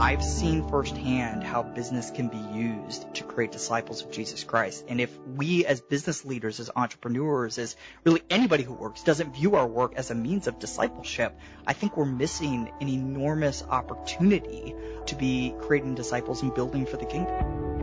I've 0.00 0.22
seen 0.22 0.68
firsthand 0.68 1.42
how 1.42 1.64
business 1.64 2.12
can 2.12 2.28
be 2.28 2.38
used 2.56 3.12
to 3.16 3.24
create 3.24 3.50
disciples 3.50 4.00
of 4.00 4.12
Jesus 4.12 4.44
Christ. 4.44 4.84
And 4.86 5.00
if 5.00 5.18
we 5.26 5.66
as 5.66 5.80
business 5.80 6.24
leaders, 6.24 6.60
as 6.60 6.70
entrepreneurs, 6.76 7.58
as 7.58 7.74
really 8.04 8.22
anybody 8.30 8.62
who 8.62 8.74
works 8.74 9.02
doesn't 9.02 9.34
view 9.34 9.56
our 9.56 9.66
work 9.66 9.94
as 9.96 10.12
a 10.12 10.14
means 10.14 10.46
of 10.46 10.60
discipleship, 10.60 11.36
I 11.66 11.72
think 11.72 11.96
we're 11.96 12.04
missing 12.04 12.70
an 12.80 12.88
enormous 12.88 13.64
opportunity 13.64 14.76
to 15.06 15.16
be 15.16 15.52
creating 15.62 15.96
disciples 15.96 16.42
and 16.42 16.54
building 16.54 16.86
for 16.86 16.96
the 16.96 17.06
kingdom. 17.06 17.77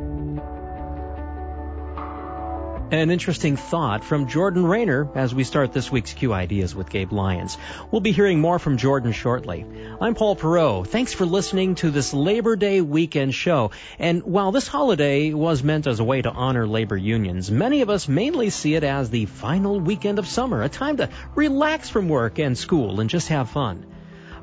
An 2.91 3.09
interesting 3.09 3.57
thought 3.57 4.05
from 4.05 4.27
Jordan 4.27 4.63
Raynor 4.63 5.09
as 5.15 5.33
we 5.33 5.43
start 5.43 5.73
this 5.73 5.91
week's 5.91 6.13
Q 6.13 6.31
Ideas 6.31 6.75
with 6.75 6.87
Gabe 6.87 7.11
Lyons. 7.11 7.57
We'll 7.89 7.99
be 7.99 8.11
hearing 8.11 8.39
more 8.39 8.59
from 8.59 8.77
Jordan 8.77 9.11
shortly. 9.11 9.65
I'm 9.99 10.13
Paul 10.13 10.35
Perot. 10.35 10.85
Thanks 10.85 11.11
for 11.11 11.25
listening 11.25 11.73
to 11.75 11.89
this 11.89 12.13
Labor 12.13 12.55
Day 12.55 12.81
weekend 12.81 13.33
show. 13.33 13.71
And 13.97 14.21
while 14.21 14.51
this 14.51 14.67
holiday 14.67 15.33
was 15.33 15.63
meant 15.63 15.87
as 15.87 15.99
a 15.99 16.03
way 16.03 16.21
to 16.21 16.29
honor 16.29 16.67
labor 16.67 16.95
unions, 16.95 17.49
many 17.49 17.81
of 17.81 17.89
us 17.89 18.07
mainly 18.07 18.51
see 18.51 18.75
it 18.75 18.83
as 18.83 19.09
the 19.09 19.25
final 19.25 19.79
weekend 19.79 20.19
of 20.19 20.27
summer, 20.27 20.61
a 20.61 20.69
time 20.69 20.97
to 20.97 21.09
relax 21.33 21.89
from 21.89 22.07
work 22.07 22.37
and 22.37 22.55
school 22.55 22.99
and 22.99 23.09
just 23.09 23.29
have 23.29 23.49
fun. 23.49 23.83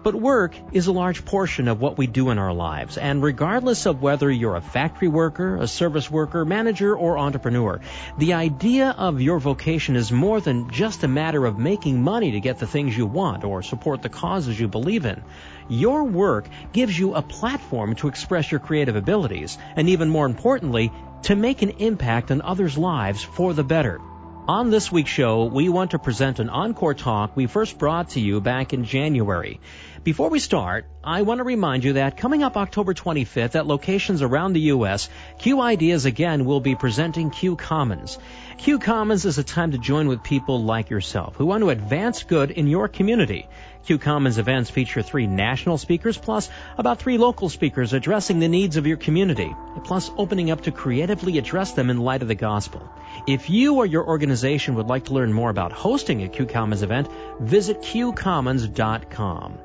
But 0.02 0.16
work 0.16 0.56
is 0.72 0.88
a 0.88 0.92
large 0.92 1.24
portion 1.24 1.68
of 1.68 1.80
what 1.80 1.96
we 1.96 2.08
do 2.08 2.30
in 2.30 2.38
our 2.38 2.52
lives, 2.52 2.98
and 2.98 3.22
regardless 3.22 3.86
of 3.86 4.02
whether 4.02 4.28
you're 4.28 4.56
a 4.56 4.60
factory 4.60 5.06
worker, 5.06 5.56
a 5.56 5.68
service 5.68 6.10
worker, 6.10 6.44
manager, 6.44 6.96
or 6.96 7.18
entrepreneur, 7.18 7.80
the 8.18 8.32
idea 8.32 8.90
of 8.98 9.20
your 9.20 9.38
vocation 9.38 9.94
is 9.94 10.10
more 10.10 10.40
than 10.40 10.70
just 10.70 11.04
a 11.04 11.08
matter 11.08 11.46
of 11.46 11.56
making 11.56 12.02
money 12.02 12.32
to 12.32 12.40
get 12.40 12.58
the 12.58 12.66
things 12.66 12.96
you 12.96 13.06
want 13.06 13.44
or 13.44 13.62
support 13.62 14.02
the 14.02 14.08
causes 14.08 14.58
you 14.58 14.66
believe 14.66 15.06
in. 15.06 15.22
Your 15.68 16.02
work 16.02 16.48
gives 16.72 16.98
you 16.98 17.14
a 17.14 17.22
platform 17.22 17.94
to 17.96 18.08
express 18.08 18.50
your 18.50 18.60
creative 18.60 18.96
abilities, 18.96 19.56
and 19.76 19.88
even 19.88 20.10
more 20.10 20.26
importantly, 20.26 20.90
to 21.22 21.36
make 21.36 21.62
an 21.62 21.70
impact 21.78 22.32
on 22.32 22.42
others' 22.42 22.76
lives 22.76 23.22
for 23.22 23.54
the 23.54 23.62
better. 23.62 24.00
On 24.48 24.70
this 24.70 24.90
week's 24.90 25.08
show, 25.08 25.44
we 25.44 25.68
want 25.68 25.92
to 25.92 26.00
present 26.00 26.40
an 26.40 26.50
encore 26.50 26.94
talk 26.94 27.36
we 27.36 27.46
first 27.46 27.78
brought 27.78 28.10
to 28.10 28.20
you 28.20 28.40
back 28.40 28.72
in 28.72 28.84
January. 28.84 29.60
Before 30.02 30.30
we 30.30 30.40
start, 30.40 30.84
I 31.04 31.22
want 31.22 31.38
to 31.38 31.44
remind 31.44 31.84
you 31.84 31.92
that 31.92 32.16
coming 32.16 32.42
up 32.42 32.56
October 32.56 32.92
25th 32.92 33.54
at 33.54 33.68
locations 33.68 34.20
around 34.20 34.54
the 34.54 34.72
U.S., 34.72 35.08
Q 35.38 35.60
Ideas 35.60 36.06
again 36.06 36.44
will 36.44 36.58
be 36.58 36.74
presenting 36.74 37.30
Q 37.30 37.54
Commons. 37.54 38.18
Q 38.58 38.80
Commons 38.80 39.24
is 39.26 39.38
a 39.38 39.44
time 39.44 39.70
to 39.72 39.78
join 39.78 40.08
with 40.08 40.24
people 40.24 40.64
like 40.64 40.90
yourself 40.90 41.36
who 41.36 41.46
want 41.46 41.62
to 41.62 41.70
advance 41.70 42.24
good 42.24 42.50
in 42.50 42.66
your 42.66 42.88
community. 42.88 43.46
Q 43.84 43.98
Commons 43.98 44.38
events 44.38 44.70
feature 44.70 45.02
three 45.02 45.26
national 45.26 45.76
speakers 45.76 46.16
plus 46.16 46.48
about 46.78 47.00
three 47.00 47.18
local 47.18 47.48
speakers 47.48 47.92
addressing 47.92 48.38
the 48.38 48.48
needs 48.48 48.76
of 48.76 48.86
your 48.86 48.96
community, 48.96 49.54
plus 49.84 50.10
opening 50.16 50.50
up 50.50 50.62
to 50.62 50.70
creatively 50.70 51.38
address 51.38 51.72
them 51.72 51.90
in 51.90 51.98
light 51.98 52.22
of 52.22 52.28
the 52.28 52.36
gospel. 52.36 52.88
If 53.26 53.50
you 53.50 53.74
or 53.74 53.86
your 53.86 54.06
organization 54.06 54.76
would 54.76 54.86
like 54.86 55.06
to 55.06 55.14
learn 55.14 55.32
more 55.32 55.50
about 55.50 55.72
hosting 55.72 56.22
a 56.22 56.28
Q 56.28 56.46
Commons 56.46 56.82
event, 56.82 57.08
visit 57.40 57.82
qcommons.com. 57.82 59.58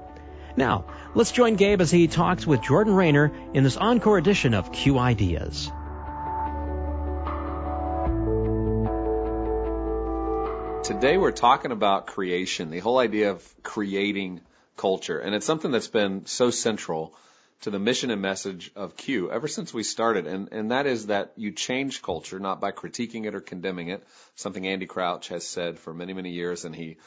Now, 0.55 0.85
let's 1.13 1.31
join 1.31 1.55
Gabe 1.55 1.81
as 1.81 1.91
he 1.91 2.07
talks 2.07 2.47
with 2.47 2.63
Jordan 2.63 2.95
Raynor 2.95 3.31
in 3.53 3.63
this 3.63 3.77
encore 3.77 4.17
edition 4.17 4.55
of 4.55 4.71
Q 4.71 4.97
Ideas. 4.97 5.71
Today 10.87 11.17
we're 11.17 11.33
talking 11.33 11.73
about 11.73 12.07
creation, 12.07 12.69
the 12.69 12.79
whole 12.79 12.97
idea 12.97 13.31
of 13.31 13.61
creating 13.61 14.39
culture. 14.77 15.19
And 15.19 15.35
it's 15.35 15.45
something 15.45 15.69
that's 15.69 15.89
been 15.89 16.25
so 16.27 16.49
central 16.49 17.13
to 17.63 17.71
the 17.71 17.77
mission 17.77 18.09
and 18.09 18.21
message 18.21 18.71
of 18.73 18.95
Q 18.95 19.29
ever 19.29 19.49
since 19.49 19.73
we 19.73 19.83
started. 19.83 20.27
And, 20.27 20.47
and 20.53 20.71
that 20.71 20.85
is 20.85 21.07
that 21.07 21.33
you 21.35 21.51
change 21.51 22.01
culture, 22.01 22.39
not 22.39 22.61
by 22.61 22.71
critiquing 22.71 23.25
it 23.25 23.35
or 23.35 23.41
condemning 23.41 23.89
it, 23.89 24.07
something 24.35 24.65
Andy 24.65 24.85
Crouch 24.85 25.27
has 25.27 25.45
said 25.45 25.77
for 25.77 25.93
many, 25.93 26.13
many 26.13 26.31
years. 26.31 26.63
And 26.63 26.73
he 26.73 26.99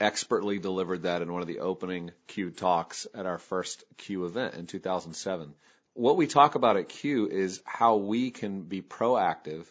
expertly 0.00 0.58
delivered 0.58 1.02
that 1.02 1.20
in 1.20 1.30
one 1.30 1.42
of 1.42 1.46
the 1.46 1.58
opening 1.58 2.12
Q 2.28 2.48
talks 2.48 3.06
at 3.14 3.26
our 3.26 3.36
first 3.36 3.84
Q 3.98 4.24
event 4.24 4.54
in 4.54 4.66
2007. 4.66 5.52
What 5.92 6.16
we 6.16 6.26
talk 6.26 6.54
about 6.54 6.78
at 6.78 6.88
Q 6.88 7.28
is 7.28 7.60
how 7.66 7.96
we 7.96 8.30
can 8.30 8.62
be 8.62 8.80
proactive 8.80 9.66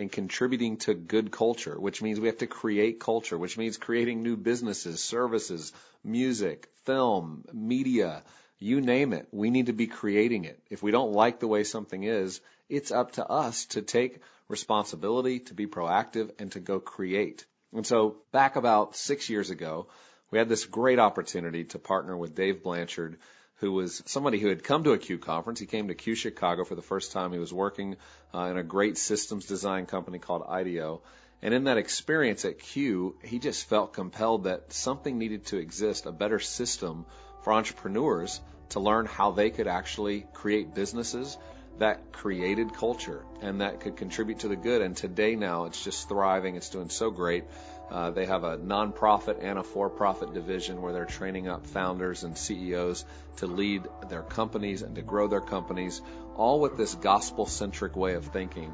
in 0.00 0.08
contributing 0.08 0.78
to 0.78 0.94
good 0.94 1.30
culture, 1.30 1.78
which 1.78 2.00
means 2.00 2.18
we 2.18 2.28
have 2.28 2.38
to 2.38 2.46
create 2.46 2.98
culture, 2.98 3.36
which 3.36 3.58
means 3.58 3.76
creating 3.76 4.22
new 4.22 4.34
businesses, 4.34 5.02
services, 5.02 5.72
music, 6.02 6.70
film, 6.86 7.44
media, 7.52 8.22
you 8.58 8.80
name 8.80 9.12
it. 9.12 9.28
We 9.30 9.50
need 9.50 9.66
to 9.66 9.74
be 9.74 9.86
creating 9.86 10.46
it. 10.46 10.58
If 10.70 10.82
we 10.82 10.90
don't 10.90 11.12
like 11.12 11.38
the 11.38 11.48
way 11.48 11.64
something 11.64 12.02
is, 12.02 12.40
it's 12.70 12.90
up 12.90 13.12
to 13.12 13.26
us 13.26 13.66
to 13.66 13.82
take 13.82 14.20
responsibility, 14.48 15.40
to 15.40 15.54
be 15.54 15.66
proactive, 15.66 16.30
and 16.38 16.50
to 16.52 16.60
go 16.60 16.80
create. 16.80 17.44
And 17.74 17.86
so 17.86 18.16
back 18.32 18.56
about 18.56 18.96
six 18.96 19.28
years 19.28 19.50
ago, 19.50 19.88
we 20.30 20.38
had 20.38 20.48
this 20.48 20.64
great 20.64 20.98
opportunity 20.98 21.64
to 21.64 21.78
partner 21.78 22.16
with 22.16 22.34
Dave 22.34 22.62
Blanchard, 22.62 23.18
who 23.60 23.72
was 23.72 24.02
somebody 24.06 24.38
who 24.38 24.48
had 24.48 24.64
come 24.64 24.84
to 24.84 24.92
a 24.92 24.98
Q 24.98 25.18
conference. 25.18 25.60
He 25.60 25.66
came 25.66 25.88
to 25.88 25.94
Q 25.94 26.14
Chicago 26.14 26.64
for 26.64 26.74
the 26.74 26.82
first 26.82 27.12
time. 27.12 27.32
He 27.32 27.38
was 27.38 27.52
working 27.52 27.96
uh, 28.34 28.44
in 28.44 28.56
a 28.56 28.62
great 28.62 28.96
systems 28.96 29.46
design 29.46 29.86
company 29.86 30.18
called 30.18 30.42
IDEO. 30.48 31.02
And 31.42 31.54
in 31.54 31.64
that 31.64 31.78
experience 31.78 32.44
at 32.44 32.58
Q, 32.58 33.16
he 33.22 33.38
just 33.38 33.68
felt 33.68 33.92
compelled 33.92 34.44
that 34.44 34.72
something 34.72 35.18
needed 35.18 35.46
to 35.46 35.58
exist, 35.58 36.06
a 36.06 36.12
better 36.12 36.38
system 36.38 37.06
for 37.42 37.52
entrepreneurs 37.52 38.40
to 38.70 38.80
learn 38.80 39.06
how 39.06 39.32
they 39.32 39.50
could 39.50 39.66
actually 39.66 40.26
create 40.32 40.74
businesses 40.74 41.36
that 41.78 42.12
created 42.12 42.74
culture 42.74 43.24
and 43.40 43.62
that 43.62 43.80
could 43.80 43.96
contribute 43.96 44.40
to 44.40 44.48
the 44.48 44.56
good. 44.56 44.82
And 44.82 44.96
today 44.96 45.34
now 45.34 45.64
it's 45.64 45.82
just 45.82 46.08
thriving. 46.08 46.56
It's 46.56 46.68
doing 46.68 46.90
so 46.90 47.10
great. 47.10 47.44
Uh, 47.90 48.10
they 48.10 48.26
have 48.26 48.44
a 48.44 48.56
nonprofit 48.56 49.38
and 49.42 49.58
a 49.58 49.62
for-profit 49.64 50.32
division 50.32 50.80
where 50.80 50.92
they're 50.92 51.04
training 51.04 51.48
up 51.48 51.66
founders 51.66 52.22
and 52.22 52.38
CEOs 52.38 53.04
to 53.36 53.46
lead 53.46 53.82
their 54.08 54.22
companies 54.22 54.82
and 54.82 54.94
to 54.94 55.02
grow 55.02 55.26
their 55.26 55.40
companies, 55.40 56.00
all 56.36 56.60
with 56.60 56.76
this 56.76 56.94
gospel-centric 56.94 57.96
way 57.96 58.14
of 58.14 58.26
thinking 58.26 58.72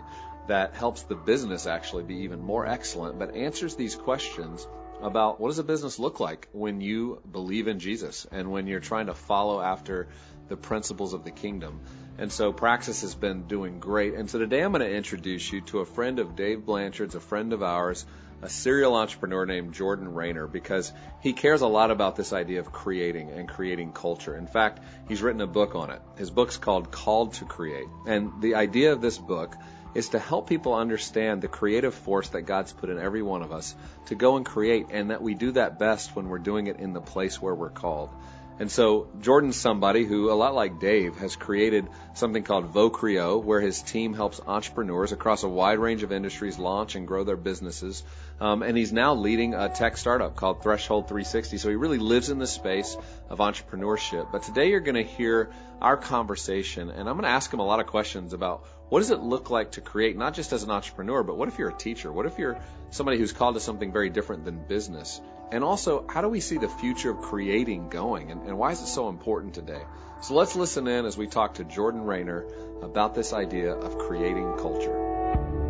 that 0.49 0.75
helps 0.75 1.03
the 1.03 1.15
business 1.15 1.67
actually 1.67 2.05
be 2.05 2.17
even 2.19 2.41
more 2.41 2.67
excellent, 2.67 3.19
but 3.19 3.35
answers 3.35 3.75
these 3.75 3.97
questions 3.97 4.67
about 5.03 5.41
what 5.41 5.49
does 5.49 5.59
a 5.59 5.65
business 5.65 5.99
look 5.99 6.21
like 6.21 6.49
when 6.53 6.81
you 6.81 7.21
believe 7.31 7.69
in 7.69 7.79
Jesus 7.79 8.27
and 8.31 8.51
when 8.51 8.67
you're 8.67 8.81
trying 8.81 9.07
to 9.07 9.15
follow 9.15 9.61
after 9.61 10.09
the 10.49 10.57
principles 10.57 11.13
of 11.13 11.25
the 11.25 11.31
kingdom. 11.31 11.81
And 12.19 12.33
so 12.33 12.53
Praxis 12.53 13.03
has 13.03 13.15
been 13.15 13.47
doing 13.47 13.79
great. 13.79 14.15
And 14.15 14.31
so 14.31 14.39
today 14.39 14.63
I'm 14.63 14.73
going 14.73 14.81
to 14.81 14.95
introduce 14.95 15.53
you 15.53 15.61
to 15.63 15.81
a 15.81 15.85
friend 15.85 16.19
of 16.19 16.35
Dave 16.35 16.65
Blanchard's, 16.65 17.15
a 17.15 17.21
friend 17.21 17.53
of 17.53 17.63
ours, 17.63 18.07
a 18.43 18.49
serial 18.49 18.95
entrepreneur 18.95 19.47
named 19.47 19.75
Jordan 19.75 20.13
Raynor, 20.13 20.47
because 20.47 20.93
he 21.21 21.33
cares 21.33 21.63
a 21.63 21.67
lot 21.67 21.91
about 21.91 22.17
this 22.17 22.33
idea 22.33 22.61
of 22.61 22.73
creating 22.73 23.31
and 23.31 23.49
creating 23.49 23.93
culture. 23.93 24.37
In 24.37 24.47
fact, 24.47 24.81
he's 25.09 25.23
written 25.23 25.41
a 25.41 25.47
book 25.47 25.75
on 25.75 25.91
it. 25.91 26.01
His 26.19 26.31
book's 26.31 26.57
called 26.57 26.91
Called 26.91 27.35
to 27.35 27.45
Create. 27.45 27.89
And 28.07 28.41
the 28.41 28.55
idea 28.57 28.93
of 28.93 29.01
this 29.01 29.19
book 29.19 29.55
is 29.95 30.11
to 30.11 30.19
help 30.19 30.47
people 30.47 30.75
understand 30.75 31.41
the 31.41 31.49
creative 31.49 31.95
force 31.95 32.29
that 32.29 32.43
God's 32.43 32.73
put 32.73 32.91
in 32.91 32.99
every 32.99 33.23
one 33.23 33.43
of 33.43 33.51
us 33.51 33.75
to 34.07 34.15
go 34.15 34.37
and 34.37 34.45
create, 34.45 34.89
and 34.91 35.11
that 35.11 35.23
we 35.23 35.35
do 35.35 35.53
that 35.53 35.79
best 35.79 36.15
when 36.15 36.29
we're 36.29 36.39
doing 36.39 36.67
it 36.67 36.79
in 36.79 36.93
the 36.93 37.01
place 37.01 37.41
where 37.41 37.55
we're 37.55 37.71
called. 37.71 38.11
And 38.59 38.71
so 38.71 39.09
Jordan's 39.21 39.57
somebody 39.57 40.05
who, 40.07 40.31
a 40.31 40.35
lot 40.35 40.55
like 40.55 40.81
Dave, 40.81 41.17
has 41.17 41.37
created 41.37 41.89
something 42.15 42.43
called 42.43 42.73
Vocreo, 42.73 43.43
where 43.43 43.61
his 43.61 43.83
team 43.83 44.15
helps 44.15 44.41
entrepreneurs 44.47 45.13
across 45.13 45.43
a 45.43 45.49
wide 45.49 45.79
range 45.79 46.03
of 46.03 46.11
industries 46.11 46.59
launch 46.59 46.95
and 46.95 47.07
grow 47.07 47.25
their 47.25 47.37
businesses 47.37 48.03
Um, 48.39 48.63
and 48.63 48.77
he's 48.77 48.93
now 48.93 49.15
leading 49.15 49.55
a 49.55 49.69
tech 49.69 49.97
startup 49.97 50.37
called 50.37 50.63
Threshold 50.63 51.09
360. 51.09 51.59
So 51.59 51.71
he 51.71 51.77
really 51.77 51.99
lives 51.99 52.29
in 52.29 52.39
the 52.39 52.47
space 52.47 52.97
of 53.31 53.39
entrepreneurship. 53.39 54.31
But 54.31 54.43
today 54.43 54.71
you're 54.71 54.81
going 54.81 54.97
to 54.97 55.03
hear 55.03 55.51
our 55.81 55.97
conversation, 55.97 56.91
and 56.91 57.09
I'm 57.09 57.17
going 57.17 57.25
to 57.25 57.31
ask 57.31 57.53
him 57.53 57.61
a 57.61 57.67
lot 57.67 57.81
of 57.81 57.87
questions 57.87 58.33
about 58.33 58.65
what 58.89 59.01
does 59.01 59.11
it 59.11 59.21
look 59.21 59.51
like 59.51 59.73
to 59.73 59.81
create, 59.81 60.17
not 60.17 60.35
just 60.35 60.53
as 60.53 60.63
an 60.63 60.71
entrepreneur, 60.71 61.23
but 61.23 61.37
what 61.37 61.49
if 61.49 61.59
you're 61.59 61.71
a 61.71 61.77
teacher? 61.77 62.13
What 62.13 62.27
if 62.27 62.39
you're 62.39 62.59
somebody 62.91 63.19
who's 63.19 63.33
called 63.33 63.55
to 63.55 63.61
something 63.61 63.91
very 63.93 64.11
different 64.11 64.45
than 64.45 64.63
business? 64.63 65.21
And 65.51 65.65
also, 65.65 66.07
how 66.09 66.23
do 66.23 66.29
we 66.29 66.41
see 66.41 66.59
the 66.59 66.69
future 66.69 67.11
of 67.11 67.23
creating 67.23 67.89
going, 67.89 68.31
and, 68.31 68.47
and 68.47 68.59
why 68.59 68.73
is 68.73 68.81
it 68.81 68.87
so 68.87 69.09
important 69.09 69.55
today? 69.55 69.83
So 70.21 70.35
let's 70.35 70.57
listen 70.57 70.87
in 70.89 71.05
as 71.05 71.17
we 71.17 71.27
talk 71.27 71.55
to 71.55 71.65
Jordan 71.65 72.03
Raynor 72.03 72.47
about 72.83 73.15
this 73.15 73.33
idea 73.33 73.73
of 73.73 73.99
creating 73.99 74.57
culture. 74.59 75.66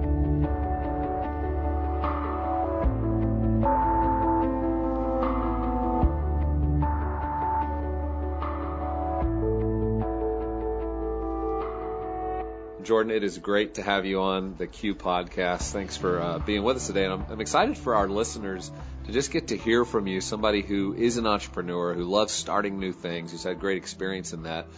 Jordan, 12.86 13.10
it 13.10 13.24
is 13.24 13.36
great 13.38 13.74
to 13.74 13.82
have 13.82 14.06
you 14.06 14.20
on 14.20 14.54
the 14.58 14.68
Q 14.68 14.94
podcast. 14.94 15.72
Thanks 15.72 15.96
for 15.96 16.20
uh, 16.20 16.38
being 16.38 16.62
with 16.62 16.76
us 16.76 16.86
today. 16.86 17.02
And 17.02 17.14
I'm, 17.14 17.26
I'm, 17.28 17.40
excited 17.40 17.76
for 17.76 17.96
our 17.96 18.08
listeners 18.08 18.70
to 19.06 19.12
just 19.12 19.32
get 19.32 19.48
to 19.48 19.56
hear 19.56 19.84
from 19.84 20.06
you, 20.06 20.20
somebody 20.20 20.62
who 20.62 20.94
is 20.94 21.16
an 21.16 21.26
entrepreneur, 21.26 21.94
who 21.94 22.04
loves 22.04 22.32
starting 22.32 22.78
new 22.78 22.92
things, 22.92 23.32
who's 23.32 23.42
had 23.42 23.58
great 23.58 23.76
experience 23.76 24.32
in 24.32 24.44
that. 24.44 24.68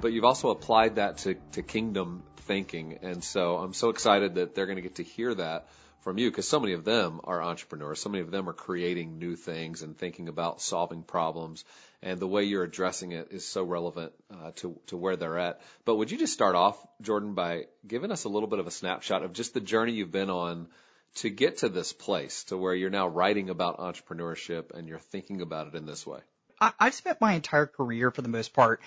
But 0.00 0.14
you've 0.14 0.24
also 0.24 0.48
applied 0.48 0.96
that 0.96 1.18
to, 1.18 1.34
to 1.52 1.62
kingdom 1.62 2.22
thinking. 2.46 3.00
And 3.02 3.22
so 3.22 3.58
I'm 3.58 3.74
so 3.74 3.90
excited 3.90 4.36
that 4.36 4.54
they're 4.54 4.64
going 4.64 4.76
to 4.76 4.82
get 4.82 4.94
to 4.94 5.04
hear 5.04 5.34
that 5.34 5.68
from 6.00 6.18
you 6.18 6.30
because 6.30 6.48
so 6.48 6.60
many 6.60 6.72
of 6.72 6.84
them 6.84 7.20
are 7.24 7.42
entrepreneurs. 7.42 8.00
So 8.00 8.08
many 8.08 8.22
of 8.22 8.30
them 8.30 8.48
are 8.48 8.54
creating 8.54 9.18
new 9.18 9.36
things 9.36 9.82
and 9.82 9.96
thinking 9.96 10.28
about 10.28 10.60
solving 10.60 11.02
problems 11.02 11.64
and 12.02 12.20
the 12.20 12.26
way 12.26 12.44
you're 12.44 12.62
addressing 12.62 13.12
it 13.12 13.28
is 13.32 13.44
so 13.44 13.64
relevant 13.64 14.12
uh, 14.30 14.52
to 14.56 14.78
to 14.86 14.96
where 14.96 15.16
they're 15.16 15.38
at. 15.38 15.60
But 15.84 15.96
would 15.96 16.10
you 16.10 16.18
just 16.18 16.32
start 16.32 16.54
off, 16.54 16.78
Jordan, 17.02 17.34
by 17.34 17.66
giving 17.86 18.12
us 18.12 18.24
a 18.24 18.28
little 18.28 18.48
bit 18.48 18.60
of 18.60 18.66
a 18.66 18.70
snapshot 18.70 19.24
of 19.24 19.32
just 19.32 19.54
the 19.54 19.60
journey 19.60 19.92
you've 19.92 20.12
been 20.12 20.30
on 20.30 20.68
to 21.16 21.30
get 21.30 21.58
to 21.58 21.68
this 21.68 21.92
place, 21.92 22.44
to 22.44 22.56
where 22.56 22.74
you're 22.74 22.90
now 22.90 23.08
writing 23.08 23.50
about 23.50 23.78
entrepreneurship 23.78 24.70
and 24.72 24.86
you're 24.86 25.00
thinking 25.00 25.40
about 25.40 25.66
it 25.66 25.74
in 25.74 25.86
this 25.86 26.06
way? 26.06 26.20
I, 26.60 26.72
I've 26.78 26.94
spent 26.94 27.20
my 27.20 27.32
entire 27.34 27.66
career, 27.66 28.10
for 28.10 28.22
the 28.22 28.28
most 28.28 28.52
part, 28.52 28.80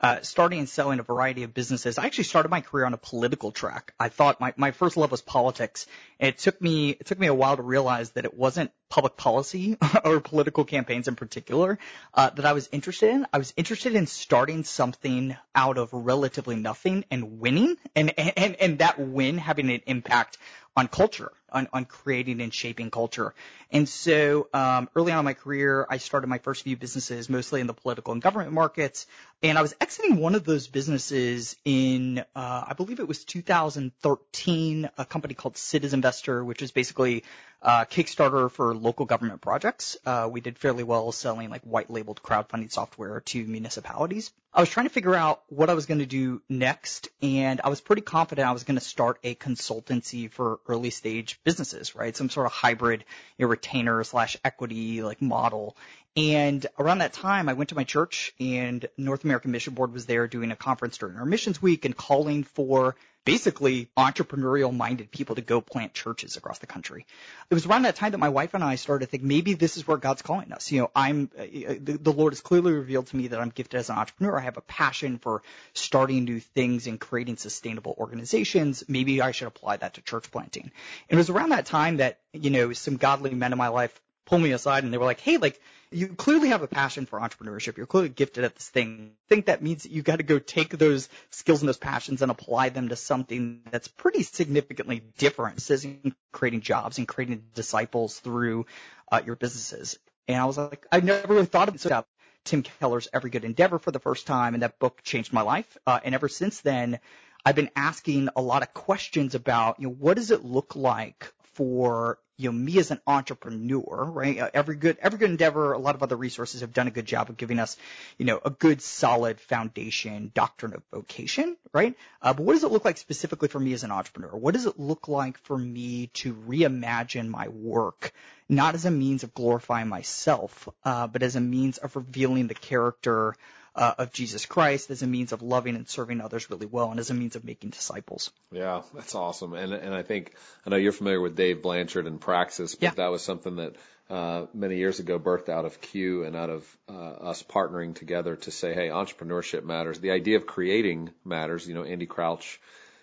uh, 0.00 0.20
starting 0.20 0.58
and 0.58 0.68
selling 0.68 0.98
a 0.98 1.02
variety 1.02 1.42
of 1.42 1.54
businesses. 1.54 1.96
I 1.98 2.04
actually 2.04 2.24
started 2.24 2.50
my 2.50 2.60
career 2.60 2.84
on 2.84 2.92
a 2.92 2.98
political 2.98 3.50
track. 3.50 3.94
I 3.98 4.08
thought 4.08 4.40
my, 4.40 4.52
my 4.56 4.70
first 4.70 4.96
love 4.96 5.10
was 5.10 5.22
politics. 5.22 5.86
And 6.20 6.28
it 6.28 6.38
took 6.38 6.60
me, 6.60 6.90
it 6.90 7.06
took 7.06 7.18
me 7.18 7.28
a 7.28 7.34
while 7.34 7.56
to 7.56 7.62
realize 7.62 8.10
that 8.10 8.24
it 8.24 8.34
wasn't 8.34 8.72
public 8.88 9.16
policy 9.16 9.78
or 10.04 10.20
political 10.20 10.64
campaigns 10.64 11.08
in 11.08 11.16
particular, 11.16 11.78
uh, 12.12 12.30
that 12.30 12.44
I 12.44 12.52
was 12.52 12.68
interested 12.72 13.10
in. 13.10 13.26
I 13.32 13.38
was 13.38 13.54
interested 13.56 13.94
in 13.94 14.06
starting 14.06 14.64
something 14.64 15.36
out 15.54 15.78
of 15.78 15.90
relatively 15.92 16.56
nothing 16.56 17.04
and 17.10 17.40
winning 17.40 17.76
and, 17.94 18.18
and, 18.18 18.56
and 18.56 18.78
that 18.80 18.98
win 18.98 19.38
having 19.38 19.70
an 19.70 19.80
impact 19.86 20.36
on 20.76 20.88
culture, 20.88 21.32
on, 21.50 21.68
on 21.72 21.86
creating 21.86 22.40
and 22.42 22.52
shaping 22.52 22.90
culture. 22.90 23.34
And 23.72 23.88
so, 23.88 24.48
um, 24.52 24.90
early 24.94 25.10
on 25.10 25.20
in 25.20 25.24
my 25.24 25.32
career, 25.32 25.86
I 25.88 25.96
started 25.96 26.26
my 26.26 26.38
first 26.38 26.64
few 26.64 26.76
businesses 26.76 27.30
mostly 27.30 27.62
in 27.62 27.66
the 27.66 27.72
political 27.72 28.12
and 28.12 28.20
government 28.20 28.52
markets. 28.52 29.06
And 29.42 29.58
I 29.58 29.62
was 29.62 29.74
exiting 29.80 30.16
one 30.16 30.34
of 30.34 30.44
those 30.44 30.66
businesses 30.66 31.56
in, 31.64 32.20
uh, 32.34 32.64
I 32.68 32.72
believe 32.74 33.00
it 33.00 33.08
was 33.08 33.24
2013, 33.24 34.90
a 34.96 35.04
company 35.04 35.34
called 35.34 35.58
Citizen 35.58 35.98
Investor, 35.98 36.42
which 36.42 36.62
is 36.62 36.72
basically 36.72 37.22
uh, 37.60 37.84
Kickstarter 37.84 38.50
for 38.50 38.74
local 38.74 39.04
government 39.04 39.42
projects. 39.42 39.96
Uh, 40.06 40.28
we 40.30 40.40
did 40.40 40.58
fairly 40.58 40.84
well 40.84 41.12
selling 41.12 41.50
like 41.50 41.62
white 41.62 41.90
labeled 41.90 42.22
crowdfunding 42.22 42.72
software 42.72 43.20
to 43.20 43.44
municipalities. 43.44 44.32
I 44.54 44.60
was 44.60 44.70
trying 44.70 44.86
to 44.86 44.92
figure 44.92 45.14
out 45.14 45.42
what 45.48 45.68
I 45.68 45.74
was 45.74 45.84
going 45.84 45.98
to 45.98 46.06
do 46.06 46.40
next, 46.48 47.08
and 47.20 47.60
I 47.62 47.68
was 47.68 47.82
pretty 47.82 48.02
confident 48.02 48.48
I 48.48 48.52
was 48.52 48.64
going 48.64 48.78
to 48.78 48.84
start 48.84 49.18
a 49.22 49.34
consultancy 49.34 50.30
for 50.30 50.60
early 50.66 50.90
stage 50.90 51.40
businesses, 51.44 51.94
right? 51.94 52.16
Some 52.16 52.30
sort 52.30 52.46
of 52.46 52.52
hybrid 52.52 53.04
you 53.36 53.44
know, 53.44 53.50
retainer 53.50 54.02
slash 54.04 54.38
equity 54.44 55.02
like 55.02 55.20
model. 55.20 55.76
And 56.16 56.66
around 56.78 56.98
that 56.98 57.12
time, 57.12 57.48
I 57.48 57.52
went 57.52 57.68
to 57.70 57.74
my 57.74 57.84
church 57.84 58.32
and 58.40 58.88
North 58.96 59.24
American 59.24 59.50
Mission 59.50 59.74
Board 59.74 59.92
was 59.92 60.06
there 60.06 60.26
doing 60.26 60.50
a 60.50 60.56
conference 60.56 60.96
during 60.96 61.16
our 61.16 61.26
missions 61.26 61.60
week 61.60 61.84
and 61.84 61.94
calling 61.94 62.44
for 62.44 62.96
basically 63.26 63.90
entrepreneurial 63.98 64.74
minded 64.74 65.10
people 65.10 65.34
to 65.34 65.42
go 65.42 65.60
plant 65.60 65.92
churches 65.92 66.36
across 66.36 66.60
the 66.60 66.66
country. 66.66 67.04
It 67.50 67.54
was 67.54 67.66
around 67.66 67.82
that 67.82 67.96
time 67.96 68.12
that 68.12 68.18
my 68.18 68.28
wife 68.28 68.54
and 68.54 68.64
I 68.64 68.76
started 68.76 69.04
to 69.04 69.10
think 69.10 69.24
maybe 69.24 69.54
this 69.54 69.76
is 69.76 69.86
where 69.86 69.96
God's 69.96 70.22
calling 70.22 70.52
us. 70.52 70.70
You 70.70 70.82
know, 70.82 70.90
I'm, 70.94 71.28
the, 71.36 72.14
Lord 72.16 72.32
has 72.32 72.40
clearly 72.40 72.72
revealed 72.72 73.08
to 73.08 73.16
me 73.16 73.28
that 73.28 73.40
I'm 73.40 73.50
gifted 73.50 73.80
as 73.80 73.90
an 73.90 73.98
entrepreneur. 73.98 74.38
I 74.38 74.42
have 74.42 74.56
a 74.56 74.62
passion 74.62 75.18
for 75.18 75.42
starting 75.74 76.24
new 76.24 76.38
things 76.38 76.86
and 76.86 77.00
creating 77.00 77.36
sustainable 77.36 77.96
organizations. 77.98 78.84
Maybe 78.88 79.20
I 79.20 79.32
should 79.32 79.48
apply 79.48 79.78
that 79.78 79.94
to 79.94 80.02
church 80.02 80.30
planting. 80.30 80.70
It 81.08 81.16
was 81.16 81.28
around 81.28 81.50
that 81.50 81.66
time 81.66 81.96
that, 81.96 82.20
you 82.32 82.50
know, 82.50 82.72
some 82.72 82.96
godly 82.96 83.34
men 83.34 83.52
in 83.52 83.58
my 83.58 83.68
life 83.68 84.00
pulled 84.24 84.42
me 84.42 84.52
aside 84.52 84.84
and 84.84 84.92
they 84.92 84.98
were 84.98 85.04
like, 85.04 85.20
hey, 85.20 85.36
like, 85.36 85.60
you 85.90 86.08
clearly 86.08 86.48
have 86.48 86.62
a 86.62 86.66
passion 86.66 87.06
for 87.06 87.20
entrepreneurship. 87.20 87.76
You're 87.76 87.86
clearly 87.86 88.08
gifted 88.08 88.44
at 88.44 88.54
this 88.54 88.68
thing. 88.68 89.12
I 89.12 89.28
think 89.28 89.46
that 89.46 89.62
means 89.62 89.84
that 89.84 89.92
you 89.92 90.02
got 90.02 90.16
to 90.16 90.24
go 90.24 90.38
take 90.38 90.76
those 90.76 91.08
skills 91.30 91.62
and 91.62 91.68
those 91.68 91.76
passions 91.76 92.22
and 92.22 92.30
apply 92.30 92.70
them 92.70 92.88
to 92.88 92.96
something 92.96 93.62
that's 93.70 93.88
pretty 93.88 94.22
significantly 94.22 95.02
different. 95.18 95.58
This 95.58 95.86
creating 96.32 96.60
jobs 96.60 96.98
and 96.98 97.06
creating 97.06 97.44
disciples 97.54 98.18
through 98.18 98.66
uh, 99.10 99.22
your 99.24 99.36
businesses. 99.36 99.98
And 100.28 100.38
I 100.38 100.44
was 100.44 100.58
like, 100.58 100.86
I 100.90 101.00
never 101.00 101.32
really 101.32 101.46
thought 101.46 101.68
of 101.68 101.74
it. 101.74 101.80
So 101.80 102.04
Tim 102.44 102.62
Keller's 102.62 103.08
Every 103.12 103.30
Good 103.30 103.44
Endeavor 103.44 103.78
for 103.78 103.90
the 103.90 103.98
first 103.98 104.26
time, 104.26 104.54
and 104.54 104.62
that 104.62 104.78
book 104.78 105.02
changed 105.02 105.32
my 105.32 105.42
life. 105.42 105.76
Uh, 105.86 106.00
and 106.04 106.14
ever 106.14 106.28
since 106.28 106.60
then, 106.60 107.00
I've 107.44 107.54
been 107.54 107.70
asking 107.76 108.28
a 108.34 108.42
lot 108.42 108.62
of 108.62 108.74
questions 108.74 109.36
about, 109.36 109.78
you 109.78 109.86
know, 109.86 109.94
what 109.94 110.16
does 110.16 110.32
it 110.32 110.44
look 110.44 110.74
like 110.74 111.32
for 111.56 112.18
you 112.36 112.52
know 112.52 112.58
me 112.58 112.78
as 112.78 112.90
an 112.90 113.00
entrepreneur, 113.06 114.04
right? 114.04 114.38
Uh, 114.38 114.50
every 114.52 114.76
good 114.76 114.98
every 115.00 115.18
good 115.18 115.30
endeavor, 115.30 115.72
a 115.72 115.78
lot 115.78 115.94
of 115.94 116.02
other 116.02 116.16
resources 116.16 116.60
have 116.60 116.74
done 116.74 116.86
a 116.86 116.90
good 116.90 117.06
job 117.06 117.30
of 117.30 117.38
giving 117.38 117.58
us, 117.58 117.78
you 118.18 118.26
know, 118.26 118.38
a 118.44 118.50
good 118.50 118.82
solid 118.82 119.40
foundation 119.40 120.30
doctrine 120.34 120.74
of 120.74 120.82
vocation, 120.92 121.56
right? 121.72 121.94
Uh, 122.20 122.34
but 122.34 122.42
what 122.44 122.52
does 122.52 122.64
it 122.64 122.70
look 122.70 122.84
like 122.84 122.98
specifically 122.98 123.48
for 123.48 123.58
me 123.58 123.72
as 123.72 123.84
an 123.84 123.90
entrepreneur? 123.90 124.36
What 124.36 124.52
does 124.52 124.66
it 124.66 124.78
look 124.78 125.08
like 125.08 125.38
for 125.38 125.56
me 125.56 126.08
to 126.14 126.34
reimagine 126.34 127.28
my 127.28 127.48
work, 127.48 128.12
not 128.50 128.74
as 128.74 128.84
a 128.84 128.90
means 128.90 129.22
of 129.22 129.32
glorifying 129.32 129.88
myself, 129.88 130.68
uh, 130.84 131.06
but 131.06 131.22
as 131.22 131.36
a 131.36 131.40
means 131.40 131.78
of 131.78 131.96
revealing 131.96 132.48
the 132.48 132.54
character 132.54 133.34
uh, 133.76 133.94
of 133.98 134.12
Jesus 134.12 134.46
Christ 134.46 134.90
as 134.90 135.02
a 135.02 135.06
means 135.06 135.32
of 135.32 135.42
loving 135.42 135.76
and 135.76 135.88
serving 135.88 136.20
others 136.20 136.50
really 136.50 136.66
well 136.66 136.90
and 136.90 136.98
as 136.98 137.10
a 137.10 137.14
means 137.14 137.36
of 137.36 137.44
making 137.44 137.70
disciples. 137.70 138.30
Yeah, 138.50 138.82
that's 138.94 139.14
awesome. 139.14 139.52
And 139.52 139.72
and 139.72 139.94
I 139.94 140.02
think 140.02 140.34
I 140.64 140.70
know 140.70 140.76
you're 140.76 140.92
familiar 140.92 141.20
with 141.20 141.36
Dave 141.36 141.62
Blanchard 141.62 142.06
and 142.06 142.20
Praxis, 142.20 142.74
but 142.74 142.82
yeah. 142.82 142.90
that 142.96 143.08
was 143.08 143.22
something 143.22 143.56
that 143.56 143.76
uh, 144.08 144.46
many 144.54 144.76
years 144.76 144.98
ago 144.98 145.18
birthed 145.18 145.48
out 145.48 145.66
of 145.66 145.80
Q 145.80 146.24
and 146.24 146.34
out 146.34 146.48
of 146.48 146.76
uh, 146.88 146.92
us 147.30 147.42
partnering 147.42 147.94
together 147.94 148.36
to 148.36 148.50
say, 148.50 148.72
hey, 148.72 148.88
entrepreneurship 148.88 149.64
matters. 149.64 150.00
The 150.00 150.12
idea 150.12 150.36
of 150.36 150.46
creating 150.46 151.10
matters. 151.24 151.68
You 151.68 151.74
know, 151.74 151.84
Andy 151.84 152.06
Crouch 152.06 152.60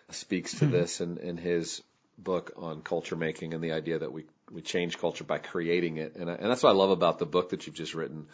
speaks 0.09 0.51
to 0.55 0.65
mm-hmm. 0.65 0.71
this 0.71 1.01
in, 1.01 1.17
in 1.17 1.37
his 1.37 1.81
book 2.17 2.53
on 2.57 2.81
culture 2.81 3.15
making 3.15 3.53
and 3.53 3.63
the 3.63 3.73
idea 3.73 3.99
that 3.99 4.11
we 4.11 4.25
we 4.51 4.61
change 4.61 4.97
culture 4.97 5.23
by 5.23 5.39
creating 5.39 5.97
it. 5.97 6.15
And, 6.15 6.29
and 6.29 6.49
that's 6.49 6.63
what 6.63 6.69
I 6.69 6.73
love 6.73 6.91
about 6.91 7.19
the 7.19 7.25
book 7.25 7.49
that 7.49 7.65
you've 7.65 7.75
just 7.75 7.93
written 7.95 8.27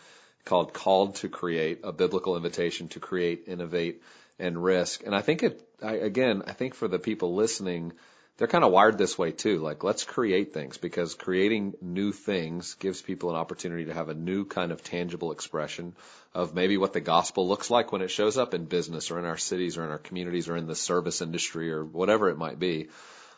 called 0.45 0.73
Called 0.73 1.15
to 1.15 1.29
Create, 1.29 1.81
a 1.83 1.91
biblical 1.91 2.35
invitation 2.35 2.87
to 2.89 2.99
create, 2.99 3.43
innovate, 3.47 4.01
and 4.39 4.61
risk. 4.63 5.03
And 5.05 5.13
I 5.13 5.21
think 5.21 5.43
it, 5.43 5.61
I, 5.83 5.93
again, 5.93 6.43
I 6.47 6.53
think 6.53 6.73
for 6.75 6.87
the 6.87 6.99
people 6.99 7.35
listening, 7.35 7.93
they're 8.37 8.47
kind 8.47 8.63
of 8.63 8.71
wired 8.71 8.97
this 8.97 9.17
way 9.17 9.31
too. 9.31 9.57
Like, 9.57 9.83
let's 9.83 10.05
create 10.05 10.53
things 10.53 10.77
because 10.77 11.13
creating 11.13 11.73
new 11.81 12.13
things 12.13 12.75
gives 12.75 13.01
people 13.01 13.29
an 13.29 13.35
opportunity 13.35 13.85
to 13.85 13.93
have 13.93 14.07
a 14.07 14.13
new 14.13 14.45
kind 14.45 14.71
of 14.71 14.81
tangible 14.81 15.33
expression 15.33 15.93
of 16.33 16.55
maybe 16.55 16.77
what 16.77 16.93
the 16.93 17.01
gospel 17.01 17.49
looks 17.49 17.69
like 17.69 17.91
when 17.91 18.01
it 18.01 18.09
shows 18.09 18.37
up 18.37 18.53
in 18.53 18.63
business 18.63 19.11
or 19.11 19.19
in 19.19 19.25
our 19.25 19.37
cities 19.37 19.77
or 19.77 19.83
in 19.83 19.89
our 19.89 19.97
communities 19.97 20.47
or 20.47 20.55
in 20.55 20.67
the 20.67 20.75
service 20.75 21.21
industry 21.21 21.69
or 21.71 21.83
whatever 21.83 22.29
it 22.29 22.37
might 22.37 22.59
be. 22.59 22.87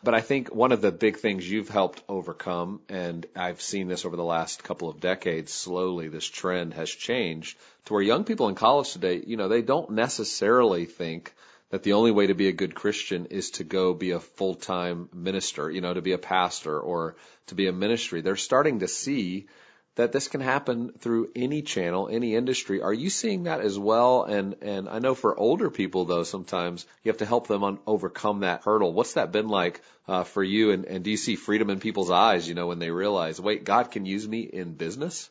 But 0.04 0.14
I 0.14 0.20
think 0.20 0.52
one 0.52 0.72
of 0.72 0.80
the 0.80 0.90
big 0.90 1.18
things 1.18 1.48
you've 1.48 1.68
helped 1.68 2.02
overcome, 2.08 2.80
and 2.88 3.24
I've 3.36 3.62
seen 3.62 3.86
this 3.86 4.04
over 4.04 4.16
the 4.16 4.24
last 4.24 4.64
couple 4.64 4.88
of 4.88 5.00
decades, 5.00 5.52
slowly 5.52 6.08
this 6.08 6.26
trend 6.26 6.74
has 6.74 6.90
changed 6.90 7.56
to 7.84 7.92
where 7.92 8.02
young 8.02 8.24
people 8.24 8.48
in 8.48 8.56
college 8.56 8.92
today, 8.92 9.22
you 9.24 9.36
know, 9.36 9.46
they 9.46 9.62
don't 9.62 9.90
necessarily 9.90 10.86
think 10.86 11.32
that 11.70 11.84
the 11.84 11.92
only 11.92 12.10
way 12.10 12.26
to 12.26 12.34
be 12.34 12.48
a 12.48 12.52
good 12.52 12.74
Christian 12.74 13.26
is 13.26 13.52
to 13.52 13.64
go 13.64 13.94
be 13.94 14.10
a 14.10 14.20
full-time 14.20 15.08
minister, 15.12 15.70
you 15.70 15.80
know, 15.80 15.94
to 15.94 16.02
be 16.02 16.12
a 16.12 16.18
pastor 16.18 16.78
or 16.78 17.14
to 17.46 17.54
be 17.54 17.68
a 17.68 17.72
ministry. 17.72 18.20
They're 18.22 18.36
starting 18.36 18.80
to 18.80 18.88
see 18.88 19.46
that 19.96 20.12
this 20.12 20.28
can 20.28 20.40
happen 20.40 20.92
through 20.98 21.30
any 21.36 21.62
channel, 21.62 22.08
any 22.10 22.34
industry. 22.34 22.80
Are 22.80 22.92
you 22.92 23.10
seeing 23.10 23.44
that 23.44 23.60
as 23.60 23.78
well? 23.78 24.24
And 24.24 24.56
and 24.62 24.88
I 24.88 24.98
know 24.98 25.14
for 25.14 25.38
older 25.38 25.70
people 25.70 26.04
though, 26.04 26.22
sometimes 26.22 26.86
you 27.02 27.10
have 27.10 27.18
to 27.18 27.26
help 27.26 27.46
them 27.46 27.62
on, 27.62 27.78
overcome 27.86 28.40
that 28.40 28.62
hurdle. 28.64 28.92
What's 28.92 29.14
that 29.14 29.32
been 29.32 29.48
like 29.48 29.82
uh, 30.08 30.24
for 30.24 30.42
you? 30.42 30.70
And, 30.70 30.86
and 30.86 31.04
do 31.04 31.10
you 31.10 31.16
see 31.16 31.36
freedom 31.36 31.68
in 31.70 31.78
people's 31.78 32.10
eyes? 32.10 32.48
You 32.48 32.54
know, 32.54 32.68
when 32.68 32.78
they 32.78 32.90
realize, 32.90 33.40
wait, 33.40 33.64
God 33.64 33.90
can 33.90 34.06
use 34.06 34.26
me 34.26 34.40
in 34.40 34.74
business. 34.74 35.28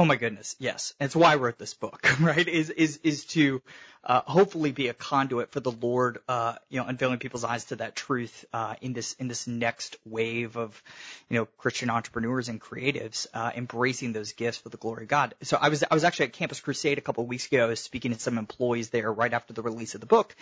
Oh 0.00 0.04
my 0.04 0.14
goodness, 0.14 0.54
yes. 0.60 0.94
It's 1.00 1.16
why 1.16 1.32
I 1.32 1.36
wrote 1.36 1.58
this 1.58 1.74
book, 1.74 2.08
right? 2.20 2.46
Is 2.46 2.70
is 2.70 3.00
is 3.02 3.24
to 3.26 3.60
uh, 4.04 4.20
hopefully 4.24 4.70
be 4.70 4.86
a 4.86 4.94
conduit 4.94 5.50
for 5.50 5.58
the 5.58 5.72
Lord, 5.72 6.18
uh, 6.28 6.54
you 6.70 6.78
know, 6.78 6.86
unveiling 6.86 7.18
people's 7.18 7.42
eyes 7.42 7.64
to 7.66 7.76
that 7.76 7.96
truth 7.96 8.44
uh, 8.52 8.76
in 8.80 8.92
this 8.92 9.14
in 9.14 9.26
this 9.26 9.48
next 9.48 9.96
wave 10.04 10.56
of, 10.56 10.80
you 11.28 11.36
know, 11.36 11.46
Christian 11.58 11.90
entrepreneurs 11.90 12.48
and 12.48 12.60
creatives 12.60 13.26
uh, 13.34 13.50
embracing 13.56 14.12
those 14.12 14.34
gifts 14.34 14.58
for 14.58 14.68
the 14.68 14.76
glory 14.76 15.02
of 15.02 15.08
God. 15.08 15.34
So 15.42 15.58
I 15.60 15.68
was 15.68 15.82
I 15.82 15.94
was 15.94 16.04
actually 16.04 16.26
at 16.26 16.32
Campus 16.34 16.60
Crusade 16.60 16.98
a 16.98 17.00
couple 17.00 17.24
of 17.24 17.28
weeks 17.28 17.48
ago. 17.48 17.74
Speaking 17.74 18.12
to 18.12 18.20
some 18.20 18.38
employees 18.38 18.90
there 18.90 19.12
right 19.12 19.32
after 19.32 19.52
the 19.52 19.62
release 19.62 19.96
of 19.96 20.00
the 20.00 20.06
book. 20.06 20.36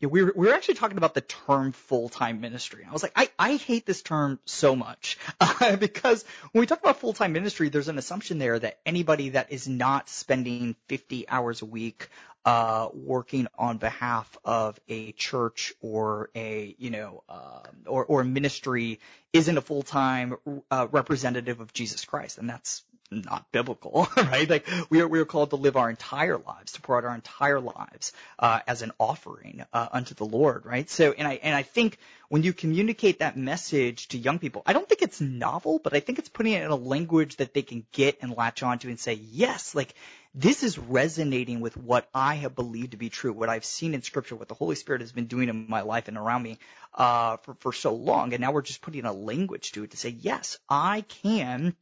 Know, 0.00 0.08
we 0.08 0.22
were 0.22 0.32
we 0.34 0.46
were 0.46 0.54
actually 0.54 0.74
talking 0.74 0.96
about 0.96 1.14
the 1.14 1.20
term 1.20 1.72
full 1.72 2.08
time 2.08 2.40
ministry. 2.40 2.86
I 2.88 2.92
was 2.92 3.02
like, 3.02 3.12
I 3.16 3.28
I 3.38 3.56
hate 3.56 3.86
this 3.86 4.02
term 4.02 4.38
so 4.44 4.74
much 4.74 5.18
because 5.78 6.24
when 6.52 6.60
we 6.60 6.66
talk 6.66 6.80
about 6.80 7.00
full 7.00 7.12
time 7.12 7.32
ministry, 7.32 7.68
there's 7.68 7.88
an 7.88 7.98
assumption 7.98 8.38
there 8.38 8.58
that 8.58 8.78
anybody 8.86 9.30
that 9.30 9.52
is 9.52 9.68
not 9.68 10.08
spending 10.08 10.74
50 10.88 11.28
hours 11.28 11.62
a 11.62 11.66
week 11.66 12.08
uh, 12.44 12.88
working 12.94 13.46
on 13.58 13.76
behalf 13.76 14.38
of 14.44 14.80
a 14.88 15.12
church 15.12 15.74
or 15.80 16.30
a 16.34 16.74
you 16.78 16.90
know 16.90 17.22
uh, 17.28 17.62
or 17.86 18.04
or 18.04 18.24
ministry 18.24 19.00
isn't 19.32 19.58
a 19.58 19.60
full 19.60 19.82
time 19.82 20.36
uh, 20.70 20.88
representative 20.90 21.60
of 21.60 21.72
Jesus 21.72 22.04
Christ, 22.04 22.38
and 22.38 22.48
that's 22.48 22.82
not 23.10 23.50
biblical, 23.52 24.08
right? 24.16 24.48
Like 24.48 24.68
we 24.88 25.00
are 25.00 25.08
we 25.08 25.18
are 25.18 25.24
called 25.24 25.50
to 25.50 25.56
live 25.56 25.76
our 25.76 25.90
entire 25.90 26.38
lives, 26.38 26.72
to 26.72 26.80
pour 26.80 26.98
out 26.98 27.04
our 27.04 27.14
entire 27.14 27.60
lives 27.60 28.12
uh, 28.38 28.60
as 28.66 28.82
an 28.82 28.92
offering 28.98 29.64
uh, 29.72 29.88
unto 29.92 30.14
the 30.14 30.24
Lord, 30.24 30.64
right? 30.66 30.88
So, 30.88 31.12
and 31.12 31.26
I 31.26 31.34
and 31.42 31.54
I 31.54 31.62
think 31.62 31.98
when 32.28 32.42
you 32.42 32.52
communicate 32.52 33.18
that 33.18 33.36
message 33.36 34.08
to 34.08 34.18
young 34.18 34.38
people, 34.38 34.62
I 34.64 34.72
don't 34.72 34.88
think 34.88 35.02
it's 35.02 35.20
novel, 35.20 35.80
but 35.82 35.94
I 35.94 36.00
think 36.00 36.18
it's 36.18 36.28
putting 36.28 36.52
it 36.52 36.62
in 36.62 36.70
a 36.70 36.76
language 36.76 37.36
that 37.36 37.54
they 37.54 37.62
can 37.62 37.84
get 37.92 38.18
and 38.22 38.36
latch 38.36 38.62
onto 38.62 38.88
and 38.88 39.00
say, 39.00 39.14
yes, 39.14 39.74
like 39.74 39.94
this 40.32 40.62
is 40.62 40.78
resonating 40.78 41.60
with 41.60 41.76
what 41.76 42.08
I 42.14 42.36
have 42.36 42.54
believed 42.54 42.92
to 42.92 42.96
be 42.96 43.10
true, 43.10 43.32
what 43.32 43.48
I've 43.48 43.64
seen 43.64 43.94
in 43.94 44.02
scripture, 44.02 44.36
what 44.36 44.46
the 44.46 44.54
Holy 44.54 44.76
Spirit 44.76 45.00
has 45.00 45.10
been 45.10 45.26
doing 45.26 45.48
in 45.48 45.68
my 45.68 45.80
life 45.80 46.06
and 46.06 46.16
around 46.16 46.44
me, 46.44 46.58
uh, 46.94 47.38
for, 47.38 47.54
for 47.54 47.72
so 47.72 47.94
long. 47.94 48.32
And 48.32 48.40
now 48.40 48.52
we're 48.52 48.62
just 48.62 48.80
putting 48.80 49.04
a 49.04 49.12
language 49.12 49.72
to 49.72 49.82
it 49.82 49.90
to 49.90 49.96
say, 49.96 50.10
yes, 50.10 50.56
I 50.68 51.00
can 51.00 51.74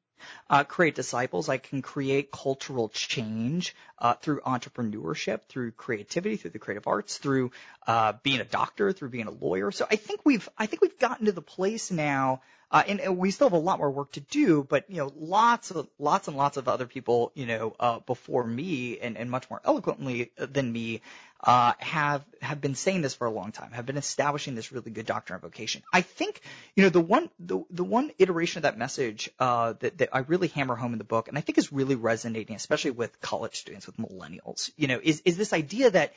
uh, 0.51 0.65
create 0.65 0.95
disciples. 0.95 1.49
I 1.49 1.59
can 1.59 1.83
create 1.83 2.31
cultural 2.31 2.89
change 2.89 3.75
uh, 3.99 4.15
through 4.15 4.41
entrepreneurship, 4.41 5.41
through 5.49 5.73
creativity, 5.73 6.37
through 6.37 6.51
the 6.51 6.59
creative 6.59 6.87
arts, 6.87 7.19
through 7.19 7.51
uh, 7.87 8.15
being 8.23 8.41
a 8.41 8.45
doctor, 8.45 8.93
through 8.93 9.11
being 9.11 9.27
a 9.27 9.31
lawyer. 9.31 9.71
So 9.71 9.87
I 9.91 9.97
think 9.97 10.21
we've 10.25 10.49
I 10.59 10.67
think 10.67 10.83
we've 10.83 10.99
gotten 10.99 11.27
to 11.27 11.33
the 11.33 11.43
place 11.43 11.91
now 11.91 12.43
uh, 12.71 12.83
and, 12.87 13.01
and, 13.01 13.17
we 13.17 13.31
still 13.31 13.49
have 13.49 13.55
a 13.55 13.59
lot 13.59 13.79
more 13.79 13.91
work 13.91 14.13
to 14.13 14.21
do, 14.21 14.63
but 14.63 14.85
you 14.91 14.99
know, 14.99 15.11
lots 15.17 15.71
of 15.71 15.89
lots 15.99 16.29
and 16.29 16.37
lots 16.37 16.59
of 16.59 16.69
other 16.69 16.87
people, 16.87 17.33
you 17.35 17.47
know, 17.47 17.75
uh, 17.81 17.99
before 18.01 18.45
me 18.45 18.99
and, 18.99 19.17
and 19.17 19.31
much 19.31 19.49
more 19.49 19.61
eloquently 19.65 20.33
than 20.37 20.71
me, 20.71 21.01
uh, 21.42 21.73
have 21.78 22.25
have 22.42 22.61
been 22.61 22.75
saying 22.75 23.02
this 23.02 23.14
for 23.14 23.26
a 23.26 23.30
long 23.30 23.52
time, 23.52 23.73
have 23.73 23.87
been 23.87 23.97
establishing 23.97 24.54
this 24.54 24.73
really 24.73 24.90
good 24.90 25.07
doctrine 25.07 25.37
of 25.37 25.42
vocation. 25.42 25.83
I 25.92 26.00
think, 26.00 26.40
you 26.75 26.83
know, 26.83 26.88
the 26.88 27.00
one 27.00 27.30
the 27.38 27.61
the 27.71 27.85
one 27.85 28.11
iteration 28.18 28.59
of 28.59 28.62
that 28.62 28.76
message 28.76 29.30
uh, 29.38 29.75
that 29.80 29.99
that 29.99 30.09
I 30.12 30.21
really 30.21 30.49
hammer 30.49 30.75
home 30.75 30.92
in 30.92 30.99
the 30.99 31.04
book, 31.04 31.28
and 31.28 31.38
I 31.38 31.40
think 31.40 31.59
is 31.59 31.73
really 31.73 31.95
resonating, 31.95 32.57
especially 32.57 32.90
with 32.92 33.21
college 33.21 33.57
students, 33.57 33.87
with 33.87 33.97
millennials, 33.99 34.71
you 34.76 34.88
know, 34.88 35.00
is 35.02 35.23
is 35.25 35.37
this 35.37 35.52
idea 35.52 35.90
that 35.90 36.12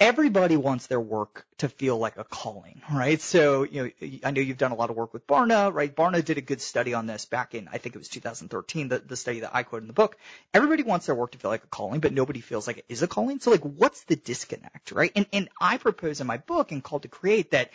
everybody 0.00 0.56
wants 0.56 0.86
their 0.86 1.00
work 1.00 1.44
to 1.58 1.68
feel 1.68 1.98
like 1.98 2.16
a 2.18 2.24
calling, 2.24 2.80
right? 2.92 3.20
So, 3.20 3.64
you 3.64 3.82
know, 4.00 4.08
I 4.24 4.30
know 4.30 4.40
you've 4.40 4.58
done 4.58 4.70
a 4.70 4.76
lot 4.76 4.90
of 4.90 4.96
work 4.96 5.12
with 5.12 5.26
Barna, 5.26 5.72
right? 5.72 5.94
Barna 5.94 6.24
did 6.24 6.38
a 6.38 6.40
good 6.40 6.60
study 6.60 6.94
on 6.94 7.06
this 7.06 7.24
back 7.24 7.54
in, 7.54 7.68
I 7.72 7.78
think 7.78 7.96
it 7.96 7.98
was 7.98 8.08
2013, 8.08 8.88
the, 8.88 8.98
the 9.00 9.16
study 9.16 9.40
that 9.40 9.54
I 9.54 9.64
quote 9.64 9.82
in 9.82 9.88
the 9.88 9.92
book. 9.94 10.16
Everybody 10.54 10.84
wants 10.84 11.06
their 11.06 11.14
work 11.14 11.32
to 11.32 11.38
feel 11.38 11.50
like 11.50 11.64
a 11.64 11.68
calling, 11.68 12.00
but 12.00 12.12
nobody 12.12 12.40
feels 12.40 12.66
like 12.66 12.78
it 12.78 12.84
is 12.88 13.02
a 13.02 13.08
calling. 13.08 13.40
So 13.40 13.50
like, 13.50 13.62
what's 13.62 14.04
the 14.04 14.16
disconnect, 14.16 14.92
right? 14.92 15.10
And, 15.16 15.26
and 15.32 15.48
I 15.60 15.78
propose 15.78 16.20
in 16.20 16.26
my 16.26 16.36
book 16.36 16.70
and 16.70 16.82
Called 16.82 17.02
to 17.02 17.08
Create 17.08 17.50
that 17.50 17.70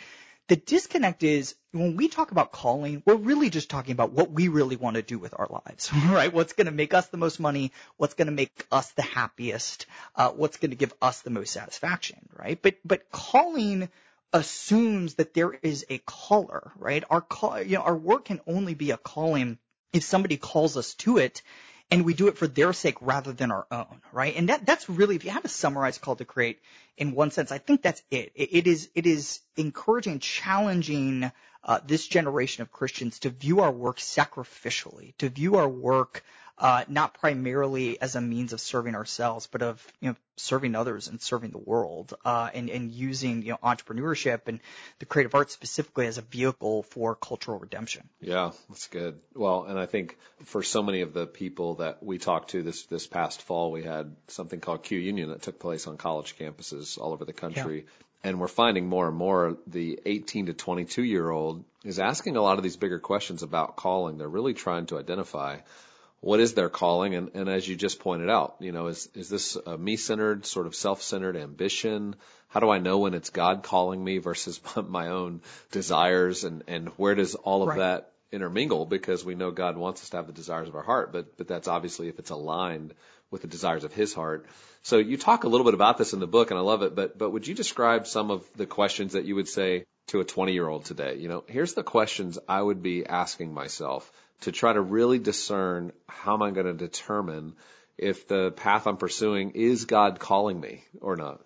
the 0.48 0.56
disconnect 0.56 1.22
is 1.22 1.54
when 1.72 1.96
we 1.96 2.08
talk 2.08 2.30
about 2.30 2.52
calling, 2.52 3.02
we're 3.06 3.14
really 3.14 3.50
just 3.50 3.70
talking 3.70 3.92
about 3.92 4.12
what 4.12 4.30
we 4.30 4.48
really 4.48 4.76
want 4.76 4.96
to 4.96 5.02
do 5.02 5.18
with 5.18 5.34
our 5.38 5.48
lives, 5.48 5.90
right? 6.08 6.32
What's 6.32 6.52
going 6.52 6.66
to 6.66 6.72
make 6.72 6.92
us 6.92 7.06
the 7.08 7.16
most 7.16 7.40
money? 7.40 7.72
What's 7.96 8.14
going 8.14 8.26
to 8.26 8.32
make 8.32 8.66
us 8.70 8.90
the 8.92 9.02
happiest? 9.02 9.86
Uh, 10.14 10.30
what's 10.30 10.58
going 10.58 10.70
to 10.70 10.76
give 10.76 10.92
us 11.00 11.22
the 11.22 11.30
most 11.30 11.52
satisfaction, 11.52 12.28
right? 12.36 12.60
But, 12.60 12.76
but 12.84 13.10
calling 13.10 13.88
assumes 14.32 15.14
that 15.14 15.32
there 15.32 15.52
is 15.62 15.86
a 15.88 15.98
caller, 15.98 16.72
right? 16.76 17.04
Our 17.08 17.20
call, 17.20 17.62
you 17.62 17.76
know, 17.76 17.82
our 17.82 17.96
work 17.96 18.26
can 18.26 18.40
only 18.46 18.74
be 18.74 18.90
a 18.90 18.96
calling 18.96 19.58
if 19.92 20.02
somebody 20.02 20.36
calls 20.36 20.76
us 20.76 20.94
to 20.94 21.18
it 21.18 21.42
and 21.90 22.04
we 22.04 22.14
do 22.14 22.28
it 22.28 22.38
for 22.38 22.46
their 22.46 22.72
sake 22.72 22.96
rather 23.00 23.32
than 23.32 23.50
our 23.50 23.66
own, 23.70 24.00
right? 24.12 24.34
And 24.36 24.48
that, 24.48 24.66
that's 24.66 24.88
really, 24.88 25.16
if 25.16 25.24
you 25.24 25.30
had 25.30 25.42
to 25.42 25.48
summarize 25.48 25.98
Called 25.98 26.18
to 26.18 26.24
Create 26.24 26.60
in 26.96 27.14
one 27.14 27.30
sense, 27.30 27.52
I 27.52 27.58
think 27.58 27.82
that's 27.82 28.02
it. 28.10 28.32
It, 28.34 28.48
it 28.52 28.66
is, 28.66 28.90
it 28.94 29.06
is 29.06 29.40
encouraging, 29.56 30.18
challenging, 30.18 31.30
uh, 31.62 31.80
this 31.86 32.06
generation 32.06 32.62
of 32.62 32.70
Christians 32.70 33.20
to 33.20 33.30
view 33.30 33.60
our 33.60 33.72
work 33.72 33.98
sacrificially, 33.98 35.16
to 35.18 35.28
view 35.28 35.56
our 35.56 35.68
work, 35.68 36.24
uh, 36.56 36.84
not 36.88 37.14
primarily 37.14 38.00
as 38.00 38.14
a 38.14 38.20
means 38.20 38.52
of 38.52 38.60
serving 38.60 38.94
ourselves, 38.94 39.48
but 39.50 39.62
of 39.62 39.84
you 40.00 40.10
know 40.10 40.16
serving 40.36 40.74
others 40.74 41.08
and 41.08 41.20
serving 41.20 41.50
the 41.50 41.58
world, 41.58 42.14
uh, 42.24 42.48
and 42.54 42.70
and 42.70 42.92
using 42.92 43.42
you 43.42 43.50
know 43.50 43.58
entrepreneurship 43.62 44.42
and 44.46 44.60
the 45.00 45.06
creative 45.06 45.34
arts 45.34 45.52
specifically 45.52 46.06
as 46.06 46.18
a 46.18 46.22
vehicle 46.22 46.84
for 46.84 47.16
cultural 47.16 47.58
redemption. 47.58 48.08
Yeah, 48.20 48.52
that's 48.68 48.86
good. 48.86 49.18
Well, 49.34 49.64
and 49.64 49.78
I 49.78 49.86
think 49.86 50.16
for 50.44 50.62
so 50.62 50.82
many 50.82 51.00
of 51.00 51.12
the 51.12 51.26
people 51.26 51.76
that 51.76 52.02
we 52.02 52.18
talked 52.18 52.50
to 52.50 52.62
this 52.62 52.84
this 52.84 53.06
past 53.06 53.42
fall, 53.42 53.72
we 53.72 53.82
had 53.82 54.14
something 54.28 54.60
called 54.60 54.84
Q 54.84 54.98
Union 54.98 55.30
that 55.30 55.42
took 55.42 55.58
place 55.58 55.88
on 55.88 55.96
college 55.96 56.36
campuses 56.38 56.98
all 56.98 57.12
over 57.12 57.24
the 57.24 57.32
country. 57.32 57.78
Yeah 57.78 57.90
and 58.24 58.40
we're 58.40 58.48
finding 58.48 58.88
more 58.88 59.06
and 59.06 59.16
more 59.16 59.58
the 59.66 60.00
18 60.06 60.46
to 60.46 60.54
22 60.54 61.02
year 61.04 61.28
old 61.28 61.62
is 61.84 61.98
asking 61.98 62.36
a 62.36 62.40
lot 62.40 62.56
of 62.56 62.64
these 62.64 62.76
bigger 62.76 62.98
questions 62.98 63.42
about 63.42 63.76
calling. 63.76 64.16
They're 64.16 64.26
really 64.26 64.54
trying 64.54 64.86
to 64.86 64.98
identify 64.98 65.58
what 66.24 66.40
is 66.40 66.54
their 66.54 66.70
calling? 66.70 67.14
And, 67.14 67.30
and 67.34 67.50
as 67.50 67.68
you 67.68 67.76
just 67.76 68.00
pointed 68.00 68.30
out, 68.30 68.56
you 68.58 68.72
know, 68.72 68.86
is, 68.86 69.10
is 69.14 69.28
this 69.28 69.56
a 69.56 69.76
me-centered, 69.76 70.46
sort 70.46 70.66
of 70.66 70.74
self-centered 70.74 71.36
ambition? 71.36 72.16
How 72.48 72.60
do 72.60 72.70
I 72.70 72.78
know 72.78 73.00
when 73.00 73.12
it's 73.12 73.28
God 73.28 73.62
calling 73.62 74.02
me 74.02 74.18
versus 74.18 74.58
my 74.88 75.08
own 75.08 75.42
desires? 75.70 76.44
And, 76.44 76.64
and 76.66 76.88
where 76.96 77.14
does 77.14 77.34
all 77.34 77.62
of 77.62 77.68
right. 77.68 77.78
that 77.78 78.12
intermingle? 78.32 78.86
Because 78.86 79.22
we 79.22 79.34
know 79.34 79.50
God 79.50 79.76
wants 79.76 80.02
us 80.02 80.08
to 80.10 80.16
have 80.16 80.26
the 80.26 80.32
desires 80.32 80.66
of 80.66 80.74
our 80.76 80.82
heart, 80.82 81.12
but, 81.12 81.36
but 81.36 81.46
that's 81.46 81.68
obviously 81.68 82.08
if 82.08 82.18
it's 82.18 82.30
aligned 82.30 82.94
with 83.30 83.42
the 83.42 83.48
desires 83.48 83.84
of 83.84 83.92
his 83.92 84.14
heart. 84.14 84.46
So 84.82 84.96
you 84.96 85.18
talk 85.18 85.44
a 85.44 85.48
little 85.48 85.66
bit 85.66 85.74
about 85.74 85.98
this 85.98 86.14
in 86.14 86.20
the 86.20 86.26
book 86.26 86.50
and 86.50 86.58
I 86.58 86.62
love 86.62 86.82
it, 86.82 86.94
but, 86.94 87.18
but 87.18 87.32
would 87.32 87.46
you 87.46 87.54
describe 87.54 88.06
some 88.06 88.30
of 88.30 88.48
the 88.56 88.64
questions 88.66 89.12
that 89.12 89.26
you 89.26 89.34
would 89.34 89.48
say 89.48 89.84
to 90.06 90.20
a 90.20 90.24
20 90.24 90.54
year 90.54 90.66
old 90.66 90.86
today? 90.86 91.16
You 91.16 91.28
know, 91.28 91.44
here's 91.48 91.74
the 91.74 91.82
questions 91.82 92.38
I 92.48 92.62
would 92.62 92.82
be 92.82 93.04
asking 93.04 93.52
myself 93.52 94.10
to 94.44 94.52
try 94.52 94.72
to 94.72 94.80
really 94.80 95.18
discern 95.18 95.92
how 96.08 96.34
am 96.34 96.42
I 96.42 96.50
going 96.50 96.66
to 96.66 96.74
determine 96.74 97.54
if 97.96 98.28
the 98.28 98.50
path 98.50 98.86
I'm 98.86 98.96
pursuing 98.96 99.52
is 99.52 99.84
God 99.84 100.18
calling 100.18 100.60
me 100.60 100.84
or 101.00 101.16
not. 101.16 101.40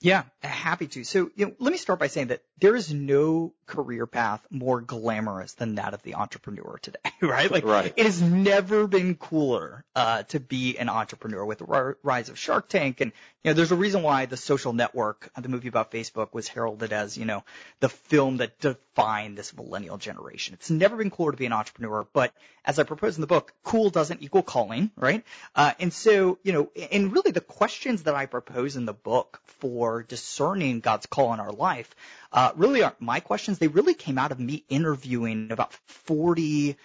Yeah, 0.00 0.22
happy 0.44 0.86
to. 0.86 1.02
So, 1.02 1.28
you 1.34 1.46
know, 1.46 1.52
let 1.58 1.72
me 1.72 1.76
start 1.76 1.98
by 1.98 2.06
saying 2.06 2.28
that 2.28 2.42
there 2.60 2.76
is 2.76 2.92
no 2.94 3.52
career 3.66 4.06
path 4.06 4.46
more 4.48 4.80
glamorous 4.80 5.54
than 5.54 5.74
that 5.74 5.92
of 5.92 6.04
the 6.04 6.14
entrepreneur 6.14 6.78
today, 6.80 6.98
right? 7.20 7.50
Like, 7.50 7.64
right. 7.64 7.92
it 7.96 8.06
has 8.06 8.22
never 8.22 8.86
been 8.86 9.16
cooler 9.16 9.84
uh, 9.96 10.22
to 10.24 10.38
be 10.38 10.78
an 10.78 10.88
entrepreneur 10.88 11.44
with 11.44 11.58
the 11.58 11.96
rise 12.04 12.28
of 12.28 12.38
Shark 12.38 12.68
Tank, 12.68 13.00
and 13.00 13.10
you 13.42 13.50
know, 13.50 13.54
there's 13.54 13.72
a 13.72 13.76
reason 13.76 14.02
why 14.04 14.26
The 14.26 14.36
Social 14.36 14.72
Network, 14.72 15.30
the 15.36 15.48
movie 15.48 15.68
about 15.68 15.90
Facebook, 15.90 16.32
was 16.32 16.46
heralded 16.46 16.92
as 16.92 17.18
you 17.18 17.24
know 17.24 17.42
the 17.80 17.88
film 17.88 18.36
that 18.36 18.60
defined 18.98 19.38
this 19.38 19.54
millennial 19.56 19.96
generation. 19.96 20.54
It's 20.54 20.70
never 20.70 20.96
been 20.96 21.10
cool 21.10 21.30
to 21.30 21.36
be 21.36 21.46
an 21.46 21.52
entrepreneur, 21.52 22.06
but 22.12 22.32
as 22.64 22.80
I 22.80 22.82
propose 22.82 23.16
in 23.16 23.20
the 23.20 23.28
book, 23.28 23.52
cool 23.62 23.90
doesn't 23.90 24.22
equal 24.22 24.42
calling, 24.42 24.90
right? 24.96 25.24
Uh, 25.54 25.72
and 25.78 25.92
so, 25.92 26.38
you 26.42 26.52
know, 26.52 26.70
and 26.90 27.12
really 27.12 27.30
the 27.30 27.40
questions 27.40 28.02
that 28.04 28.16
I 28.16 28.26
propose 28.26 28.74
in 28.74 28.86
the 28.86 28.92
book 28.92 29.40
for 29.60 30.02
discerning 30.02 30.80
God's 30.80 31.06
call 31.06 31.32
in 31.32 31.38
our 31.38 31.52
life 31.52 31.94
uh, 32.32 32.50
really 32.56 32.82
aren't 32.82 33.00
my 33.00 33.20
questions. 33.20 33.58
They 33.58 33.68
really 33.68 33.94
came 33.94 34.18
out 34.18 34.32
of 34.32 34.40
me 34.40 34.64
interviewing 34.68 35.52
about 35.52 35.72
40, 35.86 36.76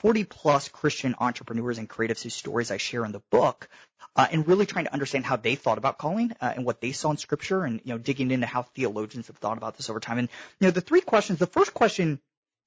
40 0.00 0.24
plus 0.24 0.68
Christian 0.68 1.14
entrepreneurs 1.18 1.78
and 1.78 1.88
creatives 1.88 2.22
whose 2.22 2.34
stories 2.34 2.70
I 2.70 2.76
share 2.76 3.04
in 3.04 3.12
the 3.12 3.22
book, 3.30 3.68
uh, 4.16 4.26
and 4.30 4.46
really 4.46 4.66
trying 4.66 4.84
to 4.84 4.92
understand 4.92 5.24
how 5.24 5.36
they 5.36 5.54
thought 5.54 5.78
about 5.78 5.98
calling 5.98 6.32
uh, 6.40 6.52
and 6.56 6.64
what 6.64 6.80
they 6.80 6.92
saw 6.92 7.10
in 7.10 7.16
scripture 7.16 7.64
and, 7.64 7.80
you 7.84 7.92
know, 7.92 7.98
digging 7.98 8.30
into 8.30 8.46
how 8.46 8.62
theologians 8.62 9.26
have 9.28 9.36
thought 9.36 9.58
about 9.58 9.76
this 9.76 9.90
over 9.90 10.00
time. 10.00 10.18
And, 10.18 10.28
you 10.60 10.66
know, 10.66 10.70
the 10.70 10.80
three 10.80 11.00
questions, 11.00 11.38
the 11.38 11.46
first 11.46 11.74
question 11.74 12.20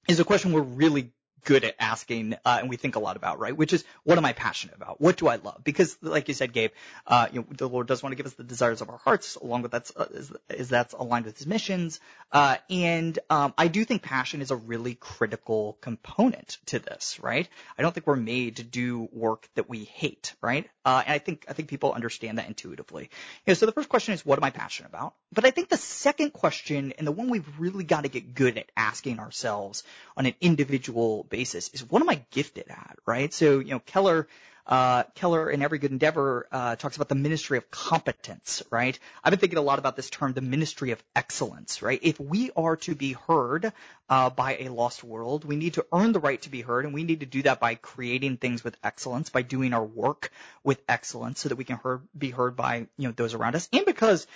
is 0.08 0.20
a 0.20 0.26
question 0.26 0.54
we're 0.54 0.62
really 0.62 1.12
good 1.44 1.64
at 1.64 1.76
asking, 1.80 2.36
uh, 2.46 2.58
and 2.60 2.70
we 2.70 2.76
think 2.76 2.96
a 2.96 3.00
lot 3.00 3.16
about, 3.16 3.40
right? 3.40 3.56
Which 3.56 3.74
is, 3.74 3.84
what 4.04 4.18
am 4.18 4.26
I 4.26 4.34
passionate 4.34 4.76
about? 4.76 5.00
What 5.00 5.18
do 5.18 5.28
I 5.28 5.36
love? 5.38 5.64
Because, 5.64 5.98
like 6.02 6.28
you 6.28 6.34
said, 6.34 6.54
Gabe, 6.54 6.72
uh, 7.06 7.28
you 7.32 7.42
know, 7.42 7.48
the 7.52 7.70
Lord 7.70 7.88
does 7.88 8.04
want 8.04 8.12
to 8.12 8.16
give 8.18 8.26
us 8.26 8.34
the 8.34 8.44
desires 8.44 8.82
of 8.82 8.90
our 8.90 8.98
hearts, 8.98 9.36
along 9.36 9.62
with 9.62 9.72
that's 9.72 9.92
uh, 9.96 10.08
is, 10.12 10.32
is, 10.50 10.70
that's 10.70 10.94
aligned 10.94 11.26
with 11.26 11.38
His 11.38 11.48
missions. 11.48 12.00
Uh, 12.32 12.58
and 12.70 13.18
um, 13.30 13.54
I 13.58 13.68
do 13.68 13.86
think 13.86 14.02
passion 14.02 14.42
is 14.42 14.52
a 14.52 14.56
really 14.56 14.96
critical 14.96 15.78
component 15.82 16.58
to 16.68 16.80
this, 16.80 17.20
right? 17.22 17.48
I 17.78 17.82
don't 17.82 17.94
think 17.94 18.08
we're 18.08 18.16
made 18.16 18.58
to 18.58 18.64
do 18.64 19.08
work 19.12 19.48
that 19.56 19.70
we 19.70 19.86
hate, 19.86 20.36
right? 20.42 20.70
Uh, 20.84 21.04
and 21.06 21.14
I 21.14 21.20
think 21.20 21.46
I 21.50 21.54
think 21.54 21.70
people 21.70 21.94
understand 21.94 22.38
that 22.38 22.48
intuitively. 22.48 23.10
You 23.46 23.52
know, 23.52 23.54
so 23.54 23.66
the 23.66 23.72
first 23.72 23.90
question 23.90 24.14
is, 24.14 24.26
what 24.26 24.38
am 24.38 24.44
I 24.44 24.50
passionate 24.50 24.90
about? 24.90 25.14
But 25.32 25.46
I 25.46 25.52
think 25.52 25.70
the 25.70 25.78
second 25.78 26.32
question, 26.32 26.94
and 26.98 27.06
the 27.06 27.12
one 27.12 27.30
we've 27.30 27.48
really 27.60 27.84
got 27.84 28.04
to 28.04 28.10
get 28.10 28.34
good 28.34 28.58
at 28.58 28.72
asking 28.76 29.20
ourselves 29.20 29.84
on 30.16 30.26
an 30.26 30.34
individual 30.42 31.26
basis, 31.30 31.70
is 31.70 31.84
what 31.84 32.02
am 32.02 32.10
I 32.10 32.24
gifted 32.32 32.70
at, 32.70 32.98
right? 33.06 33.34
So, 33.34 33.60
you 33.60 33.72
know, 33.72 33.80
Keller 33.80 34.28
uh, 34.68 35.04
Keller 35.16 35.50
in 35.50 35.62
Every 35.62 35.80
Good 35.80 35.92
Endeavor 35.92 36.46
uh, 36.52 36.76
talks 36.76 36.98
about 36.98 37.08
the 37.08 37.16
ministry 37.16 37.58
of 37.58 37.72
competence, 37.72 38.62
right? 38.70 39.00
I've 39.24 39.32
been 39.32 39.40
thinking 39.40 39.58
a 39.58 39.62
lot 39.62 39.80
about 39.80 39.96
this 39.96 40.10
term, 40.10 40.34
the 40.34 40.42
ministry 40.42 40.92
of 40.92 41.02
excellence, 41.16 41.82
right? 41.82 42.00
If 42.04 42.20
we 42.20 42.52
are 42.56 42.76
to 42.78 42.94
be 42.94 43.14
heard 43.14 43.72
uh, 44.10 44.30
by 44.30 44.58
a 44.58 44.70
lost 44.70 45.04
world, 45.04 45.46
we 45.46 45.56
need 45.56 45.76
to 45.76 45.86
earn 45.94 46.12
the 46.12 46.20
right 46.20 46.42
to 46.42 46.50
be 46.50 46.62
heard, 46.62 46.84
and 46.84 46.94
we 46.94 47.04
need 47.04 47.22
to 47.22 47.26
do 47.26 47.44
that 47.44 47.62
by 47.62 47.76
creating 47.76 48.38
things 48.38 48.64
with 48.64 48.76
excellence, 48.84 49.30
by 49.30 49.42
doing 49.42 49.74
our 49.74 49.86
work 49.86 50.32
with 50.64 50.82
excellence, 50.90 51.40
so 51.40 51.50
that 51.50 51.56
we 51.56 51.64
can 51.64 51.78
heard, 51.78 52.02
be 52.18 52.30
heard 52.30 52.58
by 52.58 52.88
you 52.98 53.08
know 53.08 53.12
those 53.12 53.34
around 53.34 53.56
us, 53.56 53.70
and 53.72 53.86
because 53.86 54.28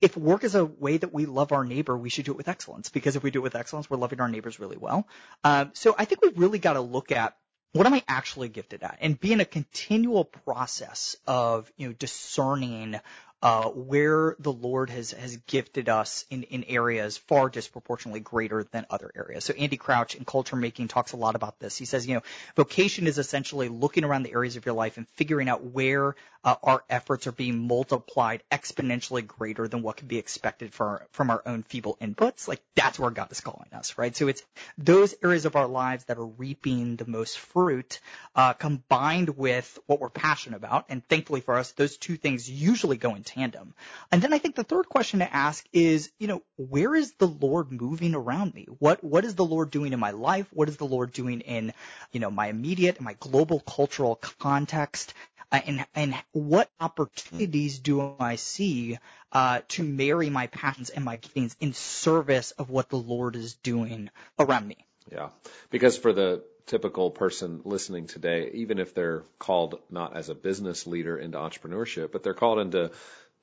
if 0.00 0.16
work 0.16 0.44
is 0.44 0.54
a 0.54 0.64
way 0.64 0.96
that 0.96 1.12
we 1.12 1.26
love 1.26 1.52
our 1.52 1.64
neighbor, 1.64 1.96
we 1.96 2.08
should 2.08 2.24
do 2.24 2.32
it 2.32 2.36
with 2.36 2.48
excellence. 2.48 2.88
Because 2.88 3.16
if 3.16 3.22
we 3.22 3.30
do 3.30 3.40
it 3.40 3.42
with 3.42 3.56
excellence, 3.56 3.88
we're 3.88 3.96
loving 3.96 4.20
our 4.20 4.28
neighbors 4.28 4.60
really 4.60 4.76
well. 4.76 5.06
Um, 5.44 5.70
so 5.74 5.94
I 5.98 6.04
think 6.04 6.22
we've 6.22 6.38
really 6.38 6.58
got 6.58 6.74
to 6.74 6.80
look 6.80 7.12
at 7.12 7.36
what 7.72 7.86
am 7.86 7.92
I 7.92 8.02
actually 8.08 8.48
gifted 8.48 8.82
at? 8.82 8.98
And 9.02 9.20
be 9.20 9.32
in 9.32 9.40
a 9.40 9.44
continual 9.44 10.24
process 10.24 11.16
of, 11.26 11.70
you 11.76 11.88
know, 11.88 11.92
discerning 11.92 12.98
uh, 13.42 13.68
where 13.68 14.34
the 14.38 14.52
Lord 14.52 14.88
has 14.88 15.10
has 15.10 15.36
gifted 15.36 15.90
us 15.90 16.24
in 16.30 16.44
in 16.44 16.64
areas 16.64 17.18
far 17.18 17.50
disproportionately 17.50 18.20
greater 18.20 18.64
than 18.64 18.86
other 18.88 19.10
areas. 19.14 19.44
So 19.44 19.52
Andy 19.52 19.76
Crouch 19.76 20.14
in 20.14 20.24
Culture 20.24 20.56
Making 20.56 20.88
talks 20.88 21.12
a 21.12 21.16
lot 21.16 21.34
about 21.34 21.58
this. 21.58 21.76
He 21.76 21.84
says, 21.84 22.06
you 22.06 22.14
know, 22.14 22.22
vocation 22.56 23.06
is 23.06 23.18
essentially 23.18 23.68
looking 23.68 24.04
around 24.04 24.22
the 24.22 24.32
areas 24.32 24.56
of 24.56 24.64
your 24.64 24.74
life 24.74 24.96
and 24.96 25.06
figuring 25.10 25.50
out 25.50 25.62
where 25.62 26.08
uh, 26.08 26.14
our 26.62 26.84
efforts 26.88 27.26
are 27.26 27.32
being 27.32 27.66
multiplied 27.66 28.42
exponentially 28.52 29.26
greater 29.26 29.66
than 29.66 29.82
what 29.82 29.96
can 29.96 30.06
be 30.06 30.18
expected 30.18 30.72
for, 30.72 31.06
from 31.10 31.30
our 31.30 31.42
own 31.44 31.64
feeble 31.64 31.96
inputs. 32.00 32.46
Like 32.46 32.62
that's 32.76 32.98
where 32.98 33.10
God 33.10 33.32
is 33.32 33.40
calling 33.40 33.68
us, 33.72 33.98
right? 33.98 34.14
So 34.14 34.28
it's 34.28 34.42
those 34.78 35.14
areas 35.22 35.44
of 35.44 35.56
our 35.56 35.66
lives 35.66 36.04
that 36.04 36.18
are 36.18 36.26
reaping 36.26 36.96
the 36.96 37.06
most 37.06 37.38
fruit, 37.38 38.00
uh, 38.36 38.52
combined 38.52 39.36
with 39.36 39.78
what 39.86 40.00
we're 40.00 40.08
passionate 40.08 40.56
about. 40.56 40.86
And 40.88 41.04
thankfully 41.04 41.40
for 41.40 41.58
us, 41.58 41.72
those 41.72 41.96
two 41.96 42.16
things 42.16 42.48
usually 42.48 42.96
go 42.96 43.14
in 43.16 43.24
tandem. 43.24 43.74
And 44.12 44.22
then 44.22 44.32
I 44.32 44.38
think 44.38 44.54
the 44.54 44.64
third 44.64 44.88
question 44.88 45.20
to 45.20 45.34
ask 45.34 45.66
is, 45.72 46.10
you 46.18 46.28
know, 46.28 46.42
where 46.56 46.94
is 46.94 47.12
the 47.14 47.28
Lord 47.28 47.72
moving 47.72 48.14
around 48.14 48.54
me? 48.54 48.66
What, 48.78 49.02
what 49.02 49.24
is 49.24 49.34
the 49.34 49.44
Lord 49.44 49.70
doing 49.70 49.92
in 49.92 49.98
my 49.98 50.12
life? 50.12 50.46
What 50.52 50.68
is 50.68 50.76
the 50.76 50.86
Lord 50.86 51.12
doing 51.12 51.40
in, 51.40 51.72
you 52.12 52.20
know, 52.20 52.30
my 52.30 52.46
immediate 52.46 52.96
and 52.96 53.04
my 53.04 53.16
global 53.18 53.60
cultural 53.60 54.16
context? 54.16 55.12
Uh, 55.52 55.60
and, 55.66 55.86
and 55.94 56.14
what 56.32 56.68
opportunities 56.80 57.78
do 57.78 58.14
I 58.18 58.36
see 58.36 58.98
uh, 59.32 59.60
to 59.68 59.84
marry 59.84 60.28
my 60.28 60.48
passions 60.48 60.90
and 60.90 61.04
my 61.04 61.18
giftings 61.18 61.54
in 61.60 61.72
service 61.72 62.50
of 62.52 62.68
what 62.70 62.88
the 62.88 62.96
Lord 62.96 63.36
is 63.36 63.54
doing 63.54 64.10
around 64.38 64.66
me? 64.66 64.86
Yeah, 65.10 65.28
because 65.70 65.96
for 65.96 66.12
the 66.12 66.42
typical 66.66 67.10
person 67.10 67.60
listening 67.64 68.06
today, 68.06 68.50
even 68.54 68.78
if 68.78 68.92
they're 68.92 69.22
called 69.38 69.78
not 69.88 70.16
as 70.16 70.28
a 70.28 70.34
business 70.34 70.86
leader 70.86 71.16
into 71.16 71.38
entrepreneurship, 71.38 72.10
but 72.10 72.22
they're 72.22 72.34
called 72.34 72.58
into 72.58 72.90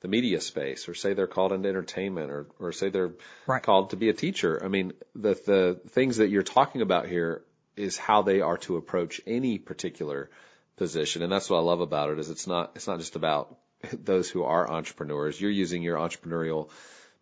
the 0.01 0.07
media 0.09 0.41
space, 0.41 0.89
or 0.89 0.93
say 0.93 1.13
they're 1.13 1.27
called 1.27 1.53
into 1.53 1.69
entertainment, 1.69 2.29
or 2.29 2.47
or 2.59 2.73
say 2.73 2.89
they're 2.89 3.13
right. 3.47 3.63
called 3.63 3.91
to 3.91 3.95
be 3.95 4.09
a 4.09 4.13
teacher. 4.13 4.61
I 4.61 4.67
mean, 4.67 4.91
the 5.15 5.33
the 5.33 5.79
things 5.89 6.17
that 6.17 6.27
you're 6.27 6.43
talking 6.43 6.81
about 6.81 7.07
here 7.07 7.43
is 7.77 7.97
how 7.97 8.21
they 8.21 8.41
are 8.41 8.57
to 8.57 8.75
approach 8.75 9.21
any 9.25 9.57
particular 9.57 10.29
position. 10.75 11.21
And 11.21 11.31
that's 11.31 11.49
what 11.49 11.57
I 11.57 11.61
love 11.61 11.81
about 11.81 12.09
it 12.11 12.19
is 12.19 12.29
it's 12.29 12.47
not, 12.47 12.71
it's 12.75 12.87
not 12.87 12.99
just 12.99 13.15
about 13.15 13.57
those 13.93 14.29
who 14.29 14.43
are 14.43 14.69
entrepreneurs. 14.69 15.39
You're 15.39 15.51
using 15.51 15.83
your 15.83 15.97
entrepreneurial 15.97 16.69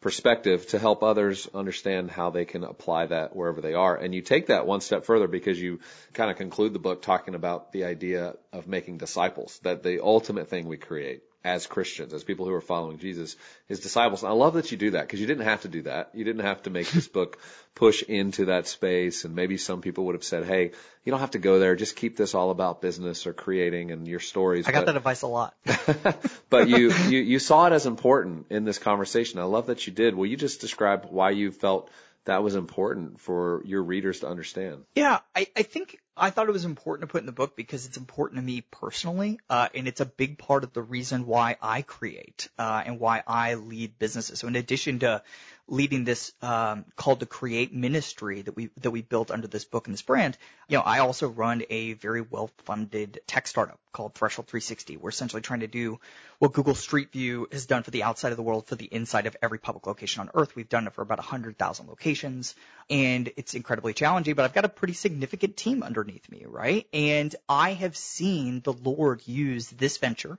perspective 0.02 0.66
to 0.68 0.80
help 0.80 1.04
others 1.04 1.48
understand 1.54 2.10
how 2.10 2.32
they 2.32 2.44
can 2.44 2.64
apply 2.64 3.06
that 3.06 3.36
wherever 3.36 3.62
they 3.62 3.76
are. 3.76 3.96
And 3.96 4.16
you 4.16 4.22
take 4.22 4.48
that 4.48 4.66
one 4.66 4.82
step 4.82 5.06
further 5.06 5.28
because 5.28 5.62
you 5.62 5.80
kind 6.14 6.32
of 6.32 6.38
conclude 6.38 6.74
the 6.74 6.80
book 6.80 7.04
talking 7.04 7.36
about 7.36 7.72
the 7.72 7.86
idea 7.86 8.34
of 8.52 8.68
making 8.68 8.98
disciples, 8.98 9.60
that 9.64 9.84
the 9.84 10.04
ultimate 10.04 10.50
thing 10.50 10.68
we 10.68 10.78
create 10.78 11.22
as 11.44 11.66
Christians, 11.66 12.14
as 12.14 12.24
people 12.24 12.46
who 12.46 12.54
are 12.54 12.62
following 12.62 13.00
Jesus, 13.00 13.36
his 13.68 13.80
disciples. 13.80 14.22
And 14.22 14.32
I 14.32 14.36
love 14.36 14.54
that 14.54 14.72
you 14.72 14.78
do 14.78 14.92
that 14.92 15.02
because 15.02 15.20
you 15.20 15.26
didn't 15.26 15.46
have 15.46 15.62
to 15.62 15.68
do 15.68 15.84
that. 15.84 16.12
You 16.14 16.24
didn't 16.24 16.44
have 16.44 16.64
to 16.64 16.70
make 16.70 16.90
this 16.92 17.08
book 17.20 17.40
push 17.74 18.04
into 18.04 18.46
that 18.46 18.68
space. 18.68 19.26
And 19.26 19.36
maybe 19.36 19.58
some 19.58 19.82
people 19.82 20.06
would 20.06 20.16
have 20.16 20.24
said, 20.24 20.46
Hey, 20.46 20.72
you 21.04 21.12
don't 21.12 21.20
have 21.20 21.32
to 21.32 21.40
go 21.40 21.58
there. 21.58 21.76
Just 21.76 21.96
keep 21.96 22.16
this 22.16 22.36
all 22.36 22.52
about 22.52 22.82
business 22.82 23.26
or 23.26 23.34
creating 23.34 23.92
and 23.92 24.08
your 24.08 24.20
stories. 24.20 24.68
I 24.68 24.72
got 24.72 24.82
but, 24.82 24.94
that 24.94 24.98
advice 24.98 25.24
a 25.24 25.28
lot. 25.28 25.56
but 26.50 26.70
you, 26.70 26.92
you, 27.10 27.20
you 27.20 27.40
saw 27.40 27.66
it 27.66 27.74
as 27.74 27.88
important 27.88 28.48
in 28.52 28.64
this 28.64 28.78
conversation. 28.78 29.40
I 29.40 29.44
love 29.44 29.68
that 29.68 29.88
you 29.88 29.94
did. 29.94 30.16
Will 30.16 30.28
you 30.28 30.38
just 30.38 30.62
describe 30.62 31.08
why 31.10 31.32
you 31.32 31.52
felt 31.52 31.90
that 32.26 32.44
was 32.44 32.54
important 32.54 33.20
for 33.20 33.64
your 33.66 33.82
readers 33.82 34.20
to 34.20 34.28
understand? 34.28 34.84
Yeah, 34.96 35.20
I, 35.36 35.48
I 35.56 35.64
think 35.64 36.00
I 36.16 36.30
thought 36.30 36.50
it 36.50 36.52
was 36.52 36.66
important 36.66 37.08
to 37.08 37.12
put 37.12 37.22
in 37.22 37.26
the 37.26 37.32
book 37.32 37.56
because 37.56 37.86
it's 37.86 37.98
important 37.98 38.40
to 38.40 38.46
me 38.46 38.62
personally, 38.70 39.40
uh, 39.50 39.70
and 39.74 39.88
it's 39.88 40.02
a 40.02 40.06
big 40.06 40.38
part 40.38 40.64
of 40.64 40.74
the 40.74 40.82
reason 40.82 41.26
why 41.26 41.58
I 41.62 41.82
create 41.82 42.50
uh, 42.60 42.84
and 42.86 43.00
why 43.00 43.24
I 43.26 43.54
lead 43.54 43.98
businesses. 43.98 44.40
So 44.40 44.48
in 44.48 44.56
addition 44.56 45.00
to 45.00 45.24
leading 45.72 46.04
this 46.04 46.34
um, 46.42 46.84
called 46.98 47.22
to 47.22 47.26
create 47.26 47.74
ministry 47.74 48.42
that 48.42 48.56
we 48.56 48.70
that 48.82 48.92
we 48.92 49.02
built 49.02 49.32
under 49.32 49.48
this 49.48 49.64
book 49.64 49.88
and 49.88 49.94
this 49.94 50.02
brand, 50.02 50.38
you 50.68 50.78
know, 50.78 50.84
I 50.84 51.00
also 51.00 51.30
run 51.30 51.64
a 51.70 51.94
very 51.94 52.22
well-funded 52.22 53.22
tech 53.26 53.48
startup 53.48 53.80
called 53.94 54.14
Threshold 54.14 54.48
360. 54.48 54.98
We're 54.98 55.10
essentially 55.10 55.42
trying 55.42 55.62
to 55.62 55.68
do 55.68 56.00
what 56.40 56.54
Google 56.54 56.76
Street 56.76 57.12
View 57.12 57.48
has 57.52 57.66
done 57.66 57.84
for 57.84 57.92
the 57.92 58.04
outside 58.04 58.32
of 58.32 58.38
the 58.38 58.44
world 58.44 58.68
for 58.68 58.76
the 58.76 58.86
inside 58.86 59.28
of 59.28 59.38
every 59.42 59.60
public 59.60 59.88
location 59.88 60.22
on 60.22 60.30
Earth. 60.34 60.56
We've 60.56 60.68
done 60.68 60.88
it 60.88 60.94
for 60.94 61.02
about 61.02 61.20
100,000 61.20 61.88
locations, 61.88 62.56
and 62.90 63.32
it's 63.38 63.54
incredibly 63.54 63.94
challenging. 63.94 64.36
But 64.36 64.46
I've 64.46 64.54
got 64.54 64.66
a 64.66 64.70
pretty 64.70 64.94
significant 64.94 65.56
team 65.56 65.84
underneath 65.84 66.30
me, 66.30 66.46
right? 66.48 66.88
And 66.94 67.34
I 67.48 67.74
have 67.74 67.96
seen 67.96 68.62
the 68.62 68.74
Lord 68.74 69.28
use 69.28 69.70
this 69.70 69.98
venture 69.98 70.38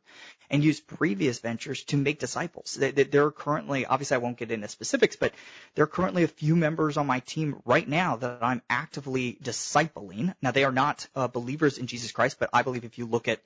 and 0.51 0.63
use 0.63 0.81
previous 0.81 1.39
ventures 1.39 1.83
to 1.85 1.97
make 1.97 2.19
disciples. 2.19 2.79
There 2.79 3.25
are 3.25 3.31
currently, 3.31 3.87
obviously, 3.87 4.17
I 4.17 4.19
won't 4.19 4.37
get 4.37 4.51
into 4.51 4.69
specifics, 4.69 5.17
but 5.23 5.33
there 5.77 5.85
are 5.85 5.95
currently 5.99 6.25
a 6.25 6.29
few 6.29 6.57
members 6.57 6.97
on 6.97 7.07
my 7.07 7.21
team 7.21 7.63
right 7.65 7.89
now 7.89 8.17
that 8.17 8.39
I'm 8.43 8.61
actively 8.69 9.39
discipling. 9.41 10.35
Now, 10.43 10.51
they 10.51 10.65
are 10.65 10.73
not 10.73 11.07
uh, 11.15 11.29
believers 11.29 11.79
in 11.79 11.87
Jesus 11.87 12.11
Christ, 12.11 12.41
but 12.41 12.51
I 12.53 12.63
believe 12.63 12.85
if 12.85 12.99
you 12.99 13.07
look 13.07 13.29
at 13.29 13.41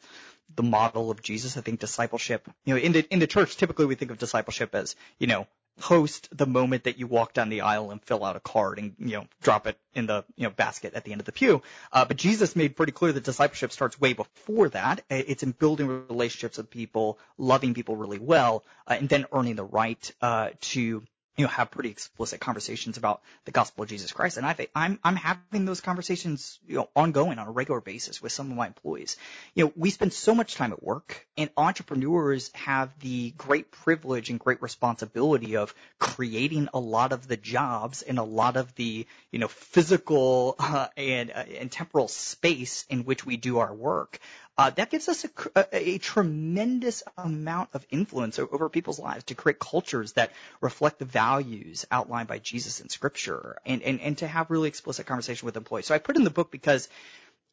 the 0.55 0.63
model 0.63 1.11
of 1.11 1.21
Jesus, 1.21 1.59
I 1.59 1.61
think 1.61 1.79
discipleship, 1.81 2.49
you 2.65 2.75
know, 2.75 2.81
in 2.81 2.93
the 2.93 3.07
in 3.13 3.19
the 3.19 3.27
church, 3.27 3.59
typically 3.59 3.85
we 3.85 3.95
think 3.95 4.11
of 4.11 4.17
discipleship 4.17 4.75
as, 4.75 4.97
you 5.19 5.27
know, 5.27 5.47
host 5.81 6.29
the 6.33 6.47
moment 6.47 6.85
that 6.85 6.99
you 6.99 7.07
walk 7.07 7.35
down 7.35 7.51
the 7.51 7.61
aisle 7.61 7.91
and 7.91 8.03
fill 8.03 8.25
out 8.25 8.37
a 8.37 8.41
card 8.41 8.79
and 8.79 8.95
you 8.99 9.17
know 9.17 9.27
drop 9.43 9.67
it 9.67 9.79
in 9.95 10.07
the 10.07 10.25
you 10.37 10.45
know 10.45 10.51
basket 10.51 10.95
at 10.95 11.05
the 11.05 11.13
end 11.13 11.21
of 11.21 11.27
the 11.27 11.33
pew. 11.33 11.63
Uh, 11.93 12.05
but 12.05 12.17
Jesus 12.17 12.57
made 12.57 12.77
pretty 12.77 12.93
clear 12.93 13.13
that 13.13 13.25
discipleship 13.25 13.73
starts 13.73 14.01
way 14.01 14.15
before 14.15 14.71
that. 14.71 15.03
It's 15.11 15.43
in 15.43 15.51
building 15.53 15.87
relationships 16.09 16.57
with 16.57 16.71
people, 16.71 17.19
loving 17.37 17.75
people 17.75 17.97
really 17.97 18.19
well, 18.19 18.65
uh, 18.87 18.97
and 18.99 19.09
then 19.09 19.27
earning 19.33 19.57
the 19.57 19.65
right 19.65 20.11
uh, 20.23 20.51
to 20.73 21.03
you 21.37 21.45
know, 21.45 21.51
have 21.51 21.71
pretty 21.71 21.91
explicit 21.91 22.41
conversations 22.41 22.97
about 22.97 23.21
the 23.45 23.51
gospel 23.51 23.83
of 23.83 23.91
Jesus 23.91 24.11
Christ. 24.13 24.39
And 24.39 24.47
I 24.47 24.55
think 24.55 24.71
I'm, 24.75 24.99
I'm 25.05 25.17
having 25.17 25.67
those 25.67 25.83
conversations, 25.83 26.59
you 26.67 26.77
know, 26.77 26.89
ongoing 26.97 27.39
on 27.39 27.47
a 27.47 27.51
regular 27.51 27.81
basis 27.81 28.23
with 28.23 28.33
some 28.33 28.51
of 28.51 28.57
my 28.57 28.67
employees. 28.67 29.17
You 29.55 29.67
know, 29.67 29.73
we 29.77 29.91
spend 29.91 30.15
so 30.15 30.35
much 30.35 30.55
time 30.55 30.73
at 30.73 30.83
work 30.83 31.27
and 31.37 31.51
entrepreneurs 31.57 32.51
have 32.55 32.91
the 33.01 33.33
great 33.37 33.71
privilege 33.71 34.31
and 34.31 34.41
great 34.41 34.63
responsibility 34.63 35.57
of 35.57 35.75
creating 35.99 36.69
a 36.73 36.81
lot 36.81 37.13
of 37.13 37.29
the 37.29 37.37
jobs 37.37 38.01
and 38.01 38.19
a 38.19 38.23
lot 38.23 38.57
of 38.57 38.75
the, 38.77 39.07
you 39.31 39.39
know, 39.39 39.49
physical 39.49 40.57
uh, 40.59 40.87
and, 40.97 41.31
uh, 41.31 41.45
and 41.61 41.71
temporal 41.71 42.09
space 42.09 42.87
in 42.89 43.05
which 43.05 43.27
we 43.27 43.37
do 43.37 43.59
our 43.59 43.75
work 43.75 44.21
Uh, 44.59 44.71
that 44.71 44.89
gives 44.91 45.07
us 45.09 45.27
a, 45.73 45.99
tremendous 45.99 47.03
amount 47.19 47.69
of 47.75 47.87
influence 47.91 48.39
over 48.39 48.71
people's 48.71 48.99
lives 48.99 49.25
to 49.25 49.35
create 49.35 49.59
cultures 49.59 50.13
that 50.13 50.33
reflect 50.63 50.99
the 50.99 51.05
values 51.05 51.85
outlined 51.91 52.27
by 52.27 52.39
Jesus 52.39 52.81
in 52.81 52.89
Scripture, 52.89 53.59
and 53.67 53.83
and 53.83 54.01
and 54.01 54.17
to 54.19 54.27
have 54.27 54.51
really 54.51 54.69
explicit 54.69 55.05
conversation 55.05 55.45
with 55.45 55.59
employees. 55.59 55.85
So 55.87 55.95
I 55.95 55.99
put 55.99 56.17
in 56.17 56.25
the 56.25 56.31
book 56.31 56.51
because 56.51 56.89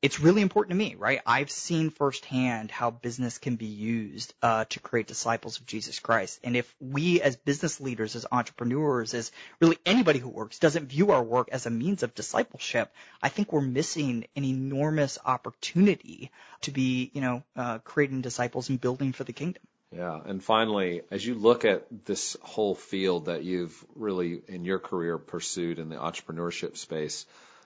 it's 0.04 0.20
really 0.20 0.42
important 0.42 0.72
to 0.72 0.76
me, 0.76 0.96
right? 0.96 1.22
I've 1.26 1.50
seen 1.50 1.90
firsthand 1.90 2.72
how 2.72 2.92
business 2.92 3.38
can 3.38 3.56
be 3.56 3.68
used 3.68 4.34
uh, 4.42 4.66
to 4.66 4.82
create 4.82 5.08
disciples 5.08 5.62
of 5.62 5.66
Jesus 5.66 6.00
Christ. 6.00 6.42
And 6.44 6.58
if 6.58 6.76
we 6.82 7.22
as 7.22 7.38
business 7.38 7.80
leaders, 7.80 8.18
as 8.18 8.26
entrepreneurs, 8.30 9.14
as 9.14 9.32
really 9.62 9.78
anybody 9.86 10.20
who 10.20 10.28
works 10.28 10.60
doesn't 10.60 10.88
view 10.88 11.12
our 11.12 11.24
work 11.24 11.48
as 11.54 11.66
a 11.68 11.70
means 11.70 12.04
of 12.04 12.14
discipleship, 12.14 12.94
I 13.22 13.30
think 13.30 13.54
we're 13.54 13.62
missing 13.62 14.26
an 14.36 14.44
enormous 14.44 15.18
opportunity 15.26 16.32
to 16.64 16.72
be, 16.72 17.10
you 17.14 17.22
know, 17.22 17.44
uh, 17.56 17.78
creating 17.80 18.20
disciples 18.20 18.68
and 18.68 18.82
building 18.82 19.14
for 19.14 19.24
the 19.24 19.32
kingdom. 19.32 19.64
Yeah. 19.96 20.20
And 20.26 20.44
finally, 20.44 21.04
as 21.12 21.26
you 21.26 21.36
look 21.36 21.64
at 21.64 21.86
this 22.04 22.36
whole 22.42 22.76
field 22.76 23.26
that 23.28 23.46
you've 23.46 23.82
really 23.96 24.42
in 24.50 24.66
your 24.66 24.80
career 24.80 25.18
pursued 25.18 25.80
in 25.80 25.88
the 25.88 25.96
entrepreneurship 25.96 26.76
space, 26.76 27.26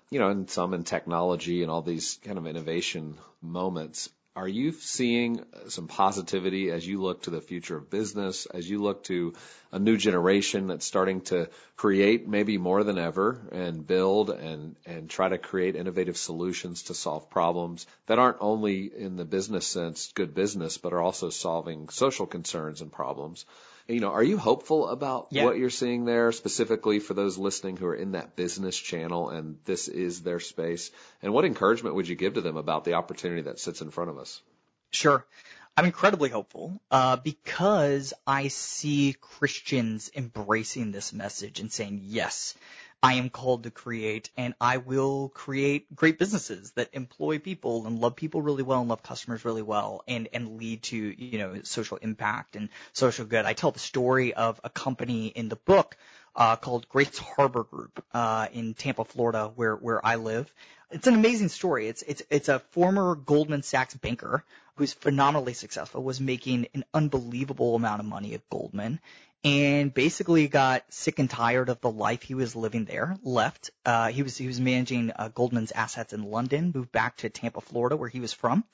you 0.10 0.20
know, 0.20 0.30
and 0.30 0.50
some 0.50 0.74
in 0.74 0.84
technology 0.84 1.62
and 1.62 1.72
all 1.72 1.82
these 1.82 2.20
kind 2.24 2.38
of 2.38 2.48
innovation 2.48 3.18
moments. 3.42 4.10
Are 4.36 4.48
you 4.48 4.72
seeing 4.72 5.44
some 5.70 5.88
positivity 5.88 6.70
as 6.70 6.88
you 6.88 7.02
look 7.02 7.24
to 7.24 7.32
the 7.32 7.42
future 7.42 7.76
of 7.76 7.90
business, 7.90 8.46
as 8.46 8.70
you 8.70 8.78
look 8.78 9.04
to 9.06 9.34
a 9.72 9.80
new 9.80 9.98
generation 9.98 10.68
that's 10.68 10.86
starting 10.86 11.22
to 11.22 11.50
create 11.76 12.28
maybe 12.28 12.60
more 12.60 12.84
than 12.84 13.00
ever 13.00 13.42
and 13.52 13.86
build 13.86 14.30
and, 14.30 14.76
and 14.86 15.10
try 15.10 15.28
to 15.28 15.40
create 15.40 15.76
innovative 15.76 16.18
solutions 16.18 16.84
to 16.84 16.94
solve 16.94 17.32
problems 17.32 17.88
that 18.06 18.20
aren't 18.20 18.38
only 18.40 18.84
in 18.96 19.16
the 19.16 19.26
business 19.26 19.66
sense 19.66 20.12
good 20.14 20.36
business, 20.36 20.78
but 20.78 20.94
are 20.94 21.02
also 21.02 21.32
solving 21.32 21.90
social 21.90 22.28
concerns 22.28 22.82
and 22.82 22.92
problems? 22.92 23.44
You 23.88 24.00
know, 24.00 24.12
are 24.12 24.24
you 24.24 24.38
hopeful 24.38 24.88
about 24.88 25.28
yeah. 25.32 25.46
what 25.46 25.58
you're 25.58 25.70
seeing 25.70 26.06
there 26.06 26.32
specifically 26.32 27.00
for 27.00 27.14
those 27.14 27.38
listening 27.38 27.78
who 27.78 27.86
are 27.86 27.96
in 27.96 28.12
that 28.12 28.36
business 28.36 28.78
channel 28.78 29.30
and 29.30 29.58
this 29.66 29.88
is 29.88 30.22
their 30.22 30.40
space? 30.40 30.92
And 31.22 31.34
what 31.34 31.46
encouragement 31.46 31.96
would 31.96 32.08
you 32.08 32.16
give 32.16 32.34
to 32.34 32.42
them 32.42 32.58
about 32.58 32.84
the 32.84 32.94
opportunity 32.94 33.44
that 33.44 33.60
sits 33.60 33.82
in 33.82 33.92
front 33.92 34.10
of 34.10 34.18
us? 34.18 34.42
Sure. 34.92 35.26
I'm 35.78 35.86
incredibly 35.86 36.30
hopeful 36.30 36.82
uh, 36.90 37.18
because 37.18 38.14
I 38.26 38.48
see 38.48 39.16
Christians 39.22 40.10
embracing 40.16 40.92
this 40.92 41.14
message 41.14 41.60
and 41.60 41.72
saying, 41.72 42.02
yes, 42.04 42.56
I 43.08 43.14
am 43.14 43.30
called 43.30 43.64
to 43.64 43.72
create 43.72 44.30
and 44.36 44.54
I 44.60 44.78
will 44.80 45.30
create 45.30 45.96
great 45.96 46.20
businesses 46.20 46.72
that 46.72 46.90
employ 46.92 47.40
people 47.40 47.88
and 47.88 48.02
love 48.02 48.18
people 48.18 48.42
really 48.42 48.64
well 48.64 48.82
and 48.82 48.90
love 48.90 49.02
customers 49.02 49.46
really 49.46 49.62
well 49.62 50.04
and, 50.10 50.28
and 50.34 50.58
lead 50.58 50.84
to, 50.84 50.98
you 50.98 51.40
know, 51.40 51.62
social 51.64 51.96
impact 51.96 52.58
and 52.58 52.68
social 52.92 53.24
good. 53.24 53.46
I 53.46 53.54
tell 53.54 53.72
the 53.72 53.80
story 53.80 54.34
of 54.34 54.60
a 54.62 54.70
company 54.70 55.28
in 55.28 55.48
the 55.48 55.56
book 55.56 55.96
uh, 56.36 56.58
called 56.58 56.90
Grace 56.90 57.18
Harbor 57.18 57.64
Group 57.64 58.04
uh, 58.14 58.48
in 58.52 58.74
Tampa, 58.74 59.06
Florida, 59.06 59.54
where 59.56 59.78
where 59.78 60.06
I 60.06 60.16
live. 60.16 60.54
It's 60.92 61.08
an 61.08 61.14
amazing 61.14 61.48
story. 61.48 61.88
It's 61.88 62.02
it's 62.02 62.24
it's 62.30 62.50
a 62.50 62.60
former 62.60 63.16
Goldman 63.16 63.64
Sachs 63.64 63.94
banker 63.94 64.44
who's 64.76 64.94
phenomenally 64.94 65.54
successful, 65.54 66.04
was 66.04 66.20
making 66.20 66.68
an 66.76 66.84
unbelievable 66.94 67.76
amount 67.76 68.00
of 68.00 68.06
money 68.06 68.36
at 68.36 68.48
Goldman, 68.50 69.00
and 69.48 69.94
basically 69.94 70.48
got 70.50 70.84
sick 70.90 71.20
and 71.20 71.30
tired 71.30 71.70
of 71.70 71.80
the 71.80 71.90
life 71.90 72.22
he 72.22 72.34
was 72.34 72.56
living 72.56 72.84
there. 72.84 73.18
Left. 73.24 73.72
Uh, 73.86 74.10
he 74.10 74.22
was 74.22 74.38
he 74.38 74.48
was 74.48 74.60
managing 74.60 75.12
uh, 75.16 75.30
Goldman's 75.30 75.72
assets 75.72 76.12
in 76.12 76.24
London. 76.24 76.74
Moved 76.76 76.92
back 76.92 77.18
to 77.18 77.30
Tampa, 77.30 77.62
Florida, 77.62 77.96
where 77.96 78.10
he 78.10 78.20
was 78.20 78.34
from, 78.34 78.66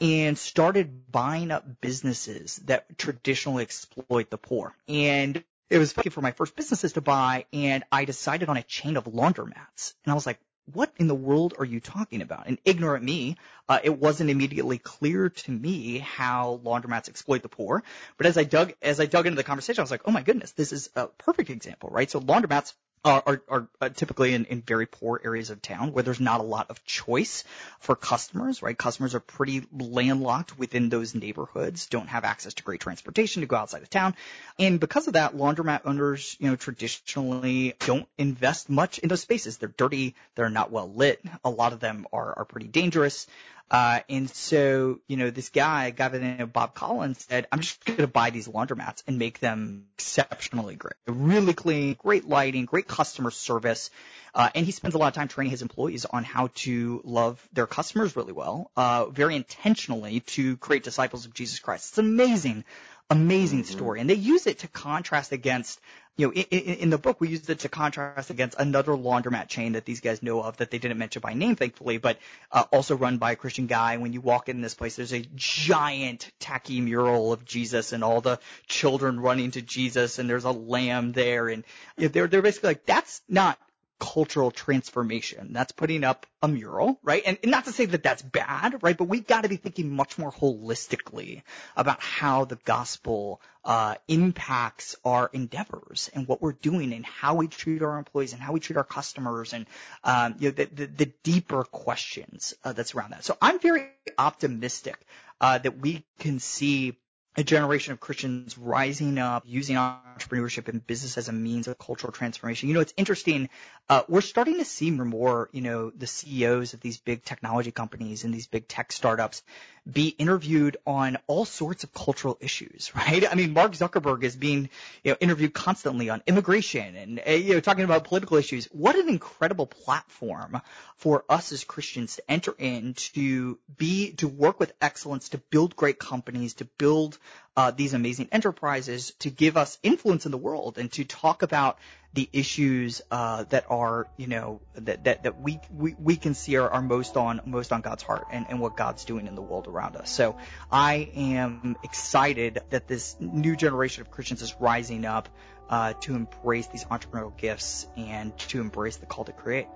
and 0.00 0.38
started 0.38 1.10
buying 1.10 1.50
up 1.50 1.80
businesses 1.80 2.56
that 2.66 2.96
traditionally 2.96 3.62
exploit 3.62 4.30
the 4.30 4.38
poor. 4.38 4.72
And 4.88 5.42
it 5.68 5.78
was 5.78 5.92
for 5.92 6.20
my 6.20 6.32
first 6.32 6.54
businesses 6.54 6.92
to 6.92 7.00
buy, 7.00 7.46
and 7.52 7.84
I 7.90 8.04
decided 8.04 8.48
on 8.48 8.56
a 8.56 8.62
chain 8.62 8.96
of 8.96 9.04
laundromats. 9.04 9.94
And 10.04 10.12
I 10.12 10.14
was 10.14 10.26
like, 10.26 10.38
what 10.72 10.92
in 10.96 11.06
the 11.06 11.14
world 11.14 11.54
are 11.58 11.64
you 11.64 11.80
talking 11.80 12.22
about? 12.22 12.46
And 12.46 12.58
ignorant 12.64 13.04
me, 13.04 13.36
uh, 13.68 13.78
it 13.82 13.98
wasn't 13.98 14.30
immediately 14.30 14.78
clear 14.78 15.30
to 15.30 15.52
me 15.52 15.98
how 15.98 16.60
laundromats 16.64 17.08
exploit 17.08 17.42
the 17.42 17.48
poor. 17.48 17.82
But 18.16 18.26
as 18.26 18.36
I 18.36 18.44
dug, 18.44 18.74
as 18.82 19.00
I 19.00 19.06
dug 19.06 19.26
into 19.26 19.36
the 19.36 19.44
conversation, 19.44 19.80
I 19.80 19.84
was 19.84 19.90
like, 19.90 20.02
oh 20.06 20.10
my 20.10 20.22
goodness, 20.22 20.52
this 20.52 20.72
is 20.72 20.90
a 20.96 21.06
perfect 21.06 21.50
example, 21.50 21.90
right? 21.90 22.10
So 22.10 22.20
laundromats 22.20 22.74
are, 23.04 23.22
are, 23.26 23.42
are 23.48 23.68
uh, 23.80 23.88
typically 23.88 24.34
in, 24.34 24.44
in 24.46 24.60
very 24.60 24.86
poor 24.86 25.20
areas 25.24 25.50
of 25.50 25.62
town 25.62 25.92
where 25.92 26.02
there's 26.02 26.20
not 26.20 26.40
a 26.40 26.44
lot 26.44 26.68
of 26.68 26.84
choice 26.84 27.44
for 27.78 27.96
customers, 27.96 28.62
right? 28.62 28.76
Customers 28.76 29.14
are 29.14 29.20
pretty 29.20 29.62
landlocked 29.72 30.58
within 30.58 30.90
those 30.90 31.14
neighborhoods, 31.14 31.86
don't 31.86 32.08
have 32.08 32.24
access 32.24 32.54
to 32.54 32.62
great 32.62 32.80
transportation 32.80 33.40
to 33.40 33.46
go 33.46 33.56
outside 33.56 33.82
of 33.82 33.90
town. 33.90 34.14
And 34.58 34.78
because 34.78 35.06
of 35.06 35.14
that, 35.14 35.34
laundromat 35.34 35.82
owners, 35.86 36.36
you 36.38 36.50
know, 36.50 36.56
traditionally 36.56 37.74
don't 37.80 38.06
invest 38.18 38.68
much 38.68 38.98
in 38.98 39.08
those 39.08 39.22
spaces. 39.22 39.56
They're 39.56 39.74
dirty. 39.76 40.14
They're 40.34 40.50
not 40.50 40.70
well 40.70 40.92
lit. 40.92 41.22
A 41.44 41.50
lot 41.50 41.72
of 41.72 41.80
them 41.80 42.06
are, 42.12 42.38
are 42.38 42.44
pretty 42.44 42.68
dangerous. 42.68 43.26
Uh, 43.70 44.00
and 44.08 44.28
so, 44.28 44.98
you 45.06 45.16
know, 45.16 45.30
this 45.30 45.48
guy, 45.50 45.86
a 45.86 45.90
guy 45.92 46.08
by 46.08 46.18
the 46.18 46.24
name 46.24 46.40
of 46.40 46.52
Bob 46.52 46.74
Collins 46.74 47.24
said, 47.28 47.46
I'm 47.52 47.60
just 47.60 47.84
going 47.84 47.98
to 47.98 48.08
buy 48.08 48.30
these 48.30 48.48
laundromats 48.48 49.04
and 49.06 49.18
make 49.18 49.38
them 49.38 49.86
exceptionally 49.94 50.74
great. 50.74 50.94
Really 51.06 51.52
clean, 51.52 51.94
great 51.98 52.28
lighting, 52.28 52.64
great 52.64 52.88
customer 52.88 53.30
service. 53.30 53.90
Uh, 54.34 54.50
and 54.54 54.66
he 54.66 54.72
spends 54.72 54.94
a 54.94 54.98
lot 54.98 55.08
of 55.08 55.14
time 55.14 55.28
training 55.28 55.52
his 55.52 55.62
employees 55.62 56.04
on 56.04 56.24
how 56.24 56.48
to 56.54 57.00
love 57.04 57.46
their 57.52 57.66
customers 57.66 58.16
really 58.16 58.32
well, 58.32 58.70
uh, 58.76 59.06
very 59.06 59.36
intentionally 59.36 60.20
to 60.20 60.56
create 60.56 60.82
disciples 60.82 61.26
of 61.26 61.34
Jesus 61.34 61.60
Christ. 61.60 61.90
It's 61.90 61.98
amazing 61.98 62.64
amazing 63.10 63.64
story. 63.64 64.00
And 64.00 64.08
they 64.08 64.14
use 64.14 64.46
it 64.46 64.60
to 64.60 64.68
contrast 64.68 65.32
against, 65.32 65.80
you 66.16 66.28
know, 66.28 66.32
in, 66.32 66.74
in, 66.74 66.90
the 66.90 66.98
book, 66.98 67.20
we 67.20 67.28
use 67.28 67.48
it 67.48 67.60
to 67.60 67.68
contrast 67.68 68.30
against 68.30 68.58
another 68.58 68.92
laundromat 68.92 69.48
chain 69.48 69.72
that 69.72 69.84
these 69.84 70.00
guys 70.00 70.22
know 70.22 70.42
of 70.42 70.56
that 70.58 70.70
they 70.70 70.78
didn't 70.78 70.98
mention 70.98 71.20
by 71.20 71.34
name, 71.34 71.56
thankfully, 71.56 71.98
but 71.98 72.18
uh, 72.52 72.64
also 72.72 72.96
run 72.96 73.18
by 73.18 73.32
a 73.32 73.36
Christian 73.36 73.66
guy. 73.66 73.96
When 73.96 74.12
you 74.12 74.20
walk 74.20 74.48
in 74.48 74.60
this 74.60 74.74
place, 74.74 74.96
there's 74.96 75.12
a 75.12 75.26
giant 75.34 76.30
tacky 76.38 76.80
mural 76.80 77.32
of 77.32 77.44
Jesus 77.44 77.92
and 77.92 78.04
all 78.04 78.20
the 78.20 78.38
children 78.66 79.20
running 79.20 79.50
to 79.52 79.62
Jesus, 79.62 80.18
and 80.18 80.30
there's 80.30 80.44
a 80.44 80.52
lamb 80.52 81.12
there, 81.12 81.48
and 81.48 81.64
they're 81.96 82.28
they're 82.28 82.42
basically 82.42 82.70
like 82.70 82.86
that's 82.86 83.22
not 83.28 83.58
cultural 84.00 84.50
transformation. 84.50 85.52
That's 85.52 85.72
putting 85.72 86.02
up 86.02 86.26
a 86.42 86.48
mural, 86.48 86.98
right? 87.02 87.22
And, 87.24 87.38
and 87.42 87.52
not 87.52 87.66
to 87.66 87.72
say 87.72 87.84
that 87.84 88.02
that's 88.02 88.22
bad, 88.22 88.82
right? 88.82 88.96
But 88.96 89.04
we've 89.04 89.26
got 89.26 89.42
to 89.42 89.48
be 89.48 89.56
thinking 89.56 89.94
much 89.94 90.18
more 90.18 90.32
holistically 90.32 91.42
about 91.76 92.00
how 92.00 92.46
the 92.46 92.56
gospel 92.64 93.40
uh, 93.64 93.96
impacts 94.08 94.96
our 95.04 95.30
endeavors 95.32 96.10
and 96.14 96.26
what 96.26 96.40
we're 96.40 96.52
doing 96.52 96.92
and 96.94 97.04
how 97.04 97.34
we 97.34 97.46
treat 97.46 97.82
our 97.82 97.98
employees 97.98 98.32
and 98.32 98.40
how 98.42 98.52
we 98.52 98.60
treat 98.60 98.78
our 98.78 98.84
customers 98.84 99.52
and 99.52 99.66
um, 100.02 100.34
you 100.38 100.48
know, 100.48 100.54
the, 100.54 100.64
the, 100.64 100.86
the 100.86 101.12
deeper 101.22 101.62
questions 101.64 102.54
uh, 102.64 102.72
that's 102.72 102.94
around 102.94 103.10
that. 103.10 103.22
So 103.24 103.36
I'm 103.40 103.60
very 103.60 103.88
optimistic 104.18 104.96
uh, 105.40 105.58
that 105.58 105.78
we 105.78 106.04
can 106.18 106.38
see 106.38 106.96
a 107.36 107.44
generation 107.44 107.92
of 107.92 108.00
Christians 108.00 108.58
rising 108.58 109.18
up, 109.18 109.44
using 109.46 109.76
entrepreneurship 109.76 110.68
and 110.68 110.84
business 110.84 111.16
as 111.16 111.28
a 111.28 111.32
means 111.32 111.68
of 111.68 111.78
cultural 111.78 112.12
transformation. 112.12 112.68
You 112.68 112.74
know, 112.74 112.80
it's 112.80 112.94
interesting. 112.96 113.48
Uh, 113.88 114.02
we're 114.08 114.20
starting 114.20 114.58
to 114.58 114.64
see 114.64 114.90
more, 114.90 115.48
you 115.52 115.60
know, 115.60 115.90
the 115.90 116.08
CEOs 116.08 116.74
of 116.74 116.80
these 116.80 116.98
big 116.98 117.24
technology 117.24 117.70
companies 117.70 118.24
and 118.24 118.34
these 118.34 118.48
big 118.48 118.66
tech 118.66 118.90
startups 118.90 119.42
be 119.92 120.08
interviewed 120.08 120.76
on 120.86 121.18
all 121.26 121.44
sorts 121.44 121.84
of 121.84 121.92
cultural 121.92 122.36
issues, 122.40 122.92
right? 122.94 123.30
I 123.30 123.34
mean, 123.34 123.52
Mark 123.52 123.72
Zuckerberg 123.72 124.22
is 124.22 124.36
being, 124.36 124.68
you 125.02 125.12
know, 125.12 125.16
interviewed 125.20 125.54
constantly 125.54 126.10
on 126.10 126.22
immigration 126.26 126.96
and, 126.96 127.20
uh, 127.26 127.30
you 127.32 127.54
know, 127.54 127.60
talking 127.60 127.84
about 127.84 128.04
political 128.04 128.36
issues. 128.36 128.66
What 128.66 128.96
an 128.96 129.08
incredible 129.08 129.66
platform 129.66 130.60
for 130.96 131.24
us 131.28 131.52
as 131.52 131.64
Christians 131.64 132.16
to 132.16 132.30
enter 132.30 132.54
in, 132.58 132.94
to 133.14 133.58
be, 133.76 134.12
to 134.14 134.28
work 134.28 134.60
with 134.60 134.72
excellence, 134.80 135.30
to 135.30 135.38
build 135.38 135.76
great 135.76 135.98
companies, 135.98 136.54
to 136.54 136.64
build 136.64 137.18
uh, 137.56 137.70
these 137.70 137.94
amazing 137.94 138.28
enterprises, 138.32 139.12
to 139.20 139.30
give 139.30 139.56
us 139.56 139.78
influence 139.82 140.24
in 140.24 140.32
the 140.32 140.38
world, 140.38 140.78
and 140.78 140.90
to 140.92 141.04
talk 141.04 141.42
about 141.42 141.78
the 142.12 142.28
issues 142.32 143.02
uh, 143.10 143.44
that 143.50 143.66
are, 143.70 144.08
you 144.16 144.26
know, 144.26 144.60
that 144.74 145.04
that, 145.04 145.22
that 145.22 145.40
we, 145.40 145.60
we 145.72 145.94
we 145.98 146.16
can 146.16 146.34
see 146.34 146.56
are, 146.56 146.68
are 146.68 146.82
most 146.82 147.16
on 147.16 147.40
most 147.44 147.72
on 147.72 147.82
God's 147.82 148.02
heart 148.02 148.26
and, 148.32 148.46
and 148.48 148.60
what 148.60 148.76
God's 148.76 149.04
doing 149.04 149.26
in 149.26 149.34
the 149.34 149.42
world 149.42 149.68
around 149.68 149.96
us. 149.96 150.10
So 150.10 150.36
I 150.72 151.10
am 151.14 151.76
excited 151.84 152.60
that 152.70 152.88
this 152.88 153.16
new 153.20 153.54
generation 153.54 154.02
of 154.02 154.10
Christians 154.10 154.42
is 154.42 154.54
rising 154.58 155.04
up 155.04 155.28
uh, 155.68 155.92
to 156.00 156.16
embrace 156.16 156.66
these 156.66 156.84
entrepreneurial 156.84 157.36
gifts 157.36 157.86
and 157.96 158.36
to 158.38 158.60
embrace 158.60 158.96
the 158.96 159.06
call 159.06 159.24
to 159.24 159.32
create. 159.32 159.68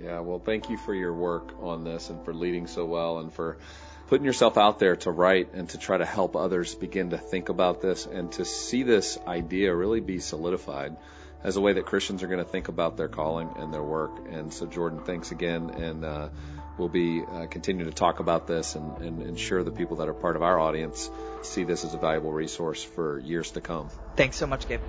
Yeah, 0.00 0.20
well, 0.20 0.38
thank 0.38 0.70
you 0.70 0.78
for 0.78 0.94
your 0.94 1.12
work 1.12 1.52
on 1.60 1.84
this 1.84 2.08
and 2.08 2.24
for 2.24 2.32
leading 2.32 2.68
so 2.68 2.86
well 2.86 3.18
and 3.18 3.32
for 3.32 3.58
putting 4.06 4.24
yourself 4.24 4.56
out 4.56 4.78
there 4.78 4.96
to 4.96 5.10
write 5.10 5.52
and 5.54 5.68
to 5.70 5.78
try 5.78 5.98
to 5.98 6.06
help 6.06 6.36
others 6.36 6.74
begin 6.74 7.10
to 7.10 7.18
think 7.18 7.48
about 7.48 7.82
this 7.82 8.06
and 8.06 8.30
to 8.32 8.44
see 8.44 8.84
this 8.84 9.18
idea 9.26 9.74
really 9.74 10.00
be 10.00 10.20
solidified 10.20 10.96
as 11.42 11.56
a 11.56 11.60
way 11.60 11.72
that 11.72 11.86
Christians 11.86 12.22
are 12.22 12.26
going 12.26 12.44
to 12.44 12.50
think 12.50 12.68
about 12.68 12.96
their 12.96 13.08
calling 13.08 13.50
and 13.56 13.72
their 13.72 13.82
work. 13.82 14.10
And 14.30 14.52
so, 14.52 14.66
Jordan, 14.66 15.00
thanks 15.04 15.32
again. 15.32 15.70
And 15.70 16.04
uh, 16.04 16.28
we'll 16.76 16.88
be 16.88 17.22
uh, 17.22 17.46
continuing 17.46 17.90
to 17.90 17.94
talk 17.94 18.20
about 18.20 18.46
this 18.46 18.74
and, 18.74 18.98
and 18.98 19.22
ensure 19.22 19.62
the 19.62 19.70
people 19.70 19.96
that 19.96 20.08
are 20.08 20.14
part 20.14 20.36
of 20.36 20.42
our 20.42 20.58
audience 20.58 21.10
see 21.42 21.64
this 21.64 21.84
as 21.84 21.94
a 21.94 21.98
valuable 21.98 22.32
resource 22.32 22.82
for 22.82 23.18
years 23.18 23.52
to 23.52 23.60
come. 23.60 23.88
Thanks 24.16 24.36
so 24.36 24.46
much, 24.46 24.68
Gabe. 24.68 24.80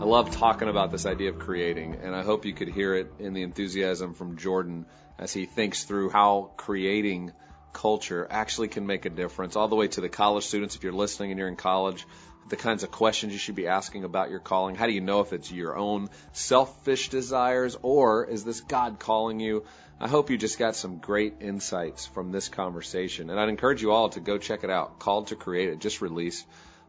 I 0.00 0.10
love 0.10 0.30
talking 0.30 0.68
about 0.68 0.90
this 0.90 1.04
idea 1.04 1.30
of 1.30 1.38
creating, 1.38 1.96
and 2.02 2.14
I 2.14 2.22
hope 2.22 2.46
you 2.46 2.54
could 2.54 2.68
hear 2.68 2.94
it 2.94 3.12
in 3.18 3.34
the 3.34 3.42
enthusiasm 3.42 4.14
from 4.14 4.38
Jordan 4.38 4.86
as 5.18 5.32
he 5.32 5.44
thinks 5.44 5.84
through 5.84 6.08
how 6.10 6.52
creating 6.56 7.32
culture 7.72 8.26
actually 8.30 8.68
can 8.68 8.86
make 8.86 9.04
a 9.04 9.10
difference, 9.10 9.56
all 9.56 9.68
the 9.68 9.76
way 9.76 9.88
to 9.88 10.00
the 10.00 10.08
college 10.08 10.44
students. 10.44 10.76
If 10.76 10.82
you're 10.84 10.92
listening 10.92 11.30
and 11.30 11.38
you're 11.38 11.48
in 11.48 11.56
college, 11.56 12.06
the 12.48 12.56
kinds 12.56 12.82
of 12.82 12.90
questions 12.90 13.32
you 13.32 13.38
should 13.38 13.54
be 13.54 13.66
asking 13.66 14.04
about 14.04 14.30
your 14.30 14.40
calling. 14.40 14.74
How 14.74 14.86
do 14.86 14.92
you 14.92 15.00
know 15.00 15.20
if 15.20 15.32
it's 15.32 15.50
your 15.50 15.76
own 15.76 16.08
selfish 16.32 17.10
desires 17.10 17.76
or 17.82 18.24
is 18.24 18.44
this 18.44 18.60
God 18.60 18.98
calling 18.98 19.40
you? 19.40 19.64
I 20.00 20.08
hope 20.08 20.30
you 20.30 20.38
just 20.38 20.58
got 20.58 20.76
some 20.76 20.98
great 20.98 21.36
insights 21.40 22.06
from 22.06 22.30
this 22.30 22.48
conversation. 22.48 23.30
And 23.30 23.38
I'd 23.38 23.48
encourage 23.48 23.82
you 23.82 23.90
all 23.90 24.10
to 24.10 24.20
go 24.20 24.38
check 24.38 24.64
it 24.64 24.70
out. 24.70 24.98
Called 24.98 25.28
to 25.28 25.36
Create 25.36 25.68
it 25.68 25.80
just 25.80 26.00
released. 26.00 26.46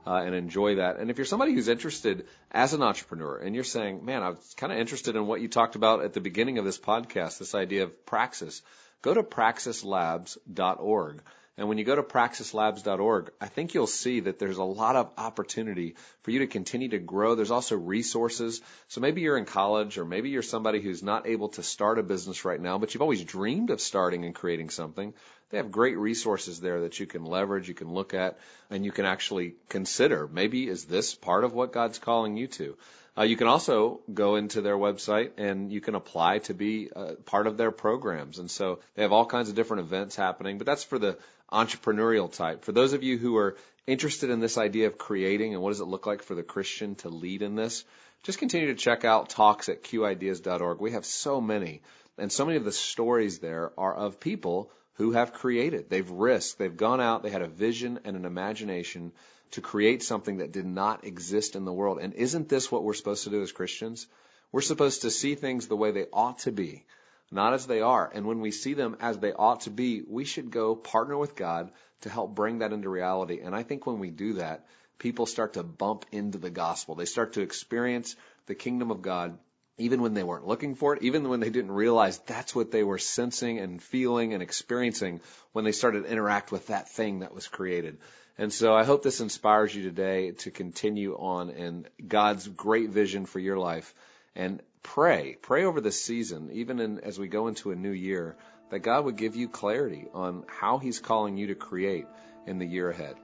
Uh, 0.07 0.23
and 0.25 0.33
enjoy 0.33 0.75
that. 0.75 0.97
And 0.97 1.11
if 1.11 1.17
you're 1.17 1.25
somebody 1.25 1.53
who's 1.53 1.67
interested 1.67 2.25
as 2.51 2.73
an 2.73 2.81
entrepreneur 2.81 3.37
and 3.37 3.53
you're 3.53 3.63
saying, 3.63 4.03
man, 4.05 4.23
I 4.23 4.29
was 4.29 4.55
kind 4.57 4.71
of 4.71 4.79
interested 4.79 5.15
in 5.15 5.27
what 5.27 5.41
you 5.41 5.47
talked 5.47 5.75
about 5.75 6.03
at 6.03 6.13
the 6.13 6.21
beginning 6.21 6.57
of 6.57 6.65
this 6.65 6.79
podcast, 6.79 7.37
this 7.37 7.53
idea 7.53 7.83
of 7.83 8.05
praxis, 8.05 8.61
go 9.01 9.13
to 9.13 9.23
praxislabs.org. 9.23 11.21
And 11.59 11.67
when 11.67 11.77
you 11.77 11.83
go 11.83 11.95
to 11.95 12.03
praxislabs.org, 12.03 13.31
I 13.41 13.47
think 13.47 13.73
you'll 13.73 13.85
see 13.85 14.21
that 14.21 14.39
there's 14.39 14.59
a 14.59 14.63
lot 14.63 14.95
of 14.95 15.11
opportunity 15.17 15.95
for 16.23 16.31
you 16.31 16.39
to 16.39 16.47
continue 16.47 16.87
to 16.87 16.99
grow. 16.99 17.35
There's 17.35 17.51
also 17.51 17.75
resources. 17.75 18.61
So 18.87 19.01
maybe 19.01 19.19
you're 19.19 19.37
in 19.37 19.43
college 19.43 19.97
or 19.97 20.05
maybe 20.05 20.29
you're 20.29 20.41
somebody 20.41 20.79
who's 20.79 21.03
not 21.03 21.27
able 21.27 21.49
to 21.49 21.63
start 21.63 21.99
a 21.99 22.03
business 22.03 22.45
right 22.45 22.61
now, 22.61 22.77
but 22.77 22.93
you've 22.93 23.01
always 23.01 23.25
dreamed 23.25 23.71
of 23.71 23.81
starting 23.81 24.23
and 24.23 24.33
creating 24.33 24.69
something. 24.69 25.13
They 25.49 25.57
have 25.57 25.71
great 25.71 25.97
resources 25.97 26.59
there 26.59 26.81
that 26.81 26.99
you 26.99 27.07
can 27.07 27.25
leverage, 27.25 27.67
you 27.67 27.73
can 27.73 27.91
look 27.91 28.13
at, 28.13 28.37
and 28.69 28.85
you 28.85 28.91
can 28.91 29.05
actually 29.05 29.55
consider 29.67 30.27
maybe 30.27 30.67
is 30.67 30.85
this 30.85 31.15
part 31.15 31.43
of 31.43 31.53
what 31.53 31.73
God's 31.73 31.99
calling 31.99 32.37
you 32.37 32.47
to? 32.47 32.77
Uh, 33.17 33.23
you 33.23 33.35
can 33.35 33.47
also 33.47 33.99
go 34.13 34.35
into 34.35 34.61
their 34.61 34.77
website 34.77 35.31
and 35.37 35.73
you 35.73 35.81
can 35.81 35.95
apply 35.95 36.39
to 36.39 36.53
be 36.53 36.89
uh, 36.95 37.13
part 37.25 37.47
of 37.47 37.57
their 37.57 37.71
programs. 37.71 38.39
And 38.39 38.49
so 38.49 38.79
they 38.95 39.01
have 39.01 39.11
all 39.11 39.25
kinds 39.25 39.49
of 39.49 39.55
different 39.55 39.81
events 39.81 40.15
happening, 40.15 40.57
but 40.57 40.67
that's 40.67 40.83
for 40.83 40.99
the 40.99 41.17
entrepreneurial 41.51 42.31
type. 42.31 42.63
For 42.63 42.71
those 42.71 42.93
of 42.93 43.03
you 43.03 43.17
who 43.17 43.35
are 43.37 43.57
interested 43.87 44.29
in 44.29 44.39
this 44.39 44.57
idea 44.57 44.87
of 44.87 44.97
creating 44.97 45.53
and 45.53 45.63
what 45.63 45.71
does 45.71 45.81
it 45.81 45.85
look 45.85 46.05
like 46.05 46.21
for 46.21 46.35
the 46.35 46.43
Christian 46.43 46.95
to 46.95 47.09
lead 47.09 47.41
in 47.41 47.55
this, 47.55 47.83
just 48.23 48.37
continue 48.37 48.67
to 48.67 48.75
check 48.75 49.03
out 49.03 49.29
talks 49.29 49.67
at 49.67 49.83
qideas.org. 49.83 50.79
We 50.79 50.91
have 50.91 51.05
so 51.05 51.41
many, 51.41 51.81
and 52.17 52.31
so 52.31 52.45
many 52.45 52.57
of 52.57 52.65
the 52.65 52.71
stories 52.71 53.39
there 53.39 53.71
are 53.77 53.93
of 53.93 54.19
people 54.19 54.71
who 54.99 55.11
have 55.13 55.33
created. 55.33 55.89
They've 55.89 56.09
risked, 56.09 56.59
they've 56.59 56.77
gone 56.77 57.01
out, 57.01 57.23
they 57.23 57.31
had 57.31 57.41
a 57.41 57.47
vision 57.47 57.99
and 58.05 58.15
an 58.15 58.25
imagination 58.25 59.11
to 59.51 59.61
create 59.61 60.03
something 60.03 60.37
that 60.37 60.51
did 60.51 60.67
not 60.67 61.05
exist 61.05 61.55
in 61.55 61.65
the 61.65 61.73
world. 61.73 61.97
And 61.99 62.13
isn't 62.13 62.49
this 62.49 62.71
what 62.71 62.83
we're 62.83 62.93
supposed 62.93 63.23
to 63.23 63.31
do 63.31 63.41
as 63.41 63.51
Christians? 63.51 64.05
We're 64.51 64.61
supposed 64.61 65.01
to 65.01 65.09
see 65.09 65.33
things 65.33 65.67
the 65.67 65.75
way 65.75 65.89
they 65.89 66.05
ought 66.13 66.39
to 66.39 66.51
be 66.51 66.85
not 67.31 67.53
as 67.53 67.67
they 67.67 67.81
are. 67.81 68.09
And 68.13 68.25
when 68.25 68.39
we 68.39 68.51
see 68.51 68.73
them 68.73 68.97
as 68.99 69.17
they 69.19 69.33
ought 69.33 69.61
to 69.61 69.69
be, 69.69 70.01
we 70.07 70.25
should 70.25 70.51
go 70.51 70.75
partner 70.75 71.17
with 71.17 71.35
God 71.35 71.71
to 72.01 72.09
help 72.09 72.35
bring 72.35 72.59
that 72.59 72.73
into 72.73 72.89
reality. 72.89 73.39
And 73.43 73.55
I 73.55 73.63
think 73.63 73.85
when 73.85 73.99
we 73.99 74.09
do 74.09 74.33
that, 74.33 74.65
people 74.97 75.25
start 75.25 75.53
to 75.53 75.63
bump 75.63 76.05
into 76.11 76.37
the 76.37 76.49
gospel. 76.49 76.95
They 76.95 77.05
start 77.05 77.33
to 77.33 77.41
experience 77.41 78.15
the 78.47 78.55
kingdom 78.55 78.91
of 78.91 79.01
God 79.01 79.37
even 79.79 80.01
when 80.01 80.13
they 80.13 80.23
weren't 80.23 80.47
looking 80.47 80.75
for 80.75 80.95
it, 80.95 81.03
even 81.03 81.27
when 81.29 81.39
they 81.39 81.49
didn't 81.49 81.71
realize 81.71 82.17
that's 82.19 82.53
what 82.53 82.71
they 82.71 82.83
were 82.83 82.97
sensing 82.97 83.59
and 83.59 83.81
feeling 83.81 84.33
and 84.33 84.43
experiencing 84.43 85.21
when 85.53 85.65
they 85.65 85.71
started 85.71 86.03
to 86.03 86.11
interact 86.11 86.51
with 86.51 86.67
that 86.67 86.89
thing 86.89 87.19
that 87.19 87.33
was 87.33 87.47
created. 87.47 87.97
And 88.37 88.53
so 88.53 88.73
I 88.73 88.85
hope 88.85 89.03
this 89.03 89.19
inspires 89.19 89.75
you 89.75 89.83
today 89.83 90.31
to 90.31 90.51
continue 90.51 91.15
on 91.15 91.49
in 91.49 91.85
God's 92.07 92.47
great 92.47 92.89
vision 92.89 93.25
for 93.25 93.39
your 93.39 93.57
life 93.57 93.93
and 94.35 94.61
pray, 94.83 95.35
pray 95.41 95.65
over 95.65 95.81
this 95.81 96.01
season, 96.01 96.49
even 96.53 96.79
in, 96.79 96.99
as 96.99 97.19
we 97.19 97.27
go 97.27 97.47
into 97.47 97.71
a 97.71 97.75
new 97.75 97.91
year, 97.91 98.37
that 98.69 98.79
God 98.79 99.05
would 99.05 99.17
give 99.17 99.35
you 99.35 99.49
clarity 99.49 100.07
on 100.13 100.45
how 100.47 100.77
He's 100.77 100.99
calling 100.99 101.37
you 101.37 101.47
to 101.47 101.55
create 101.55 102.05
in 102.47 102.59
the 102.59 102.65
year 102.65 102.89
ahead. 102.89 103.15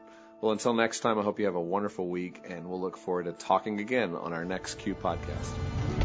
Well, 0.42 0.52
until 0.52 0.74
next 0.74 1.00
time, 1.00 1.18
I 1.18 1.24
hope 1.24 1.40
you 1.40 1.46
have 1.46 1.56
a 1.56 1.62
wonderful 1.62 2.08
week, 2.08 2.44
and 2.50 2.68
we'll 2.70 2.82
look 2.82 2.98
forward 2.98 3.26
to 3.26 3.32
talking 3.32 3.80
again 3.80 4.16
on 4.16 4.34
our 4.34 4.46
next 4.46 4.80
Q 4.80 4.96
podcast. 4.96 6.05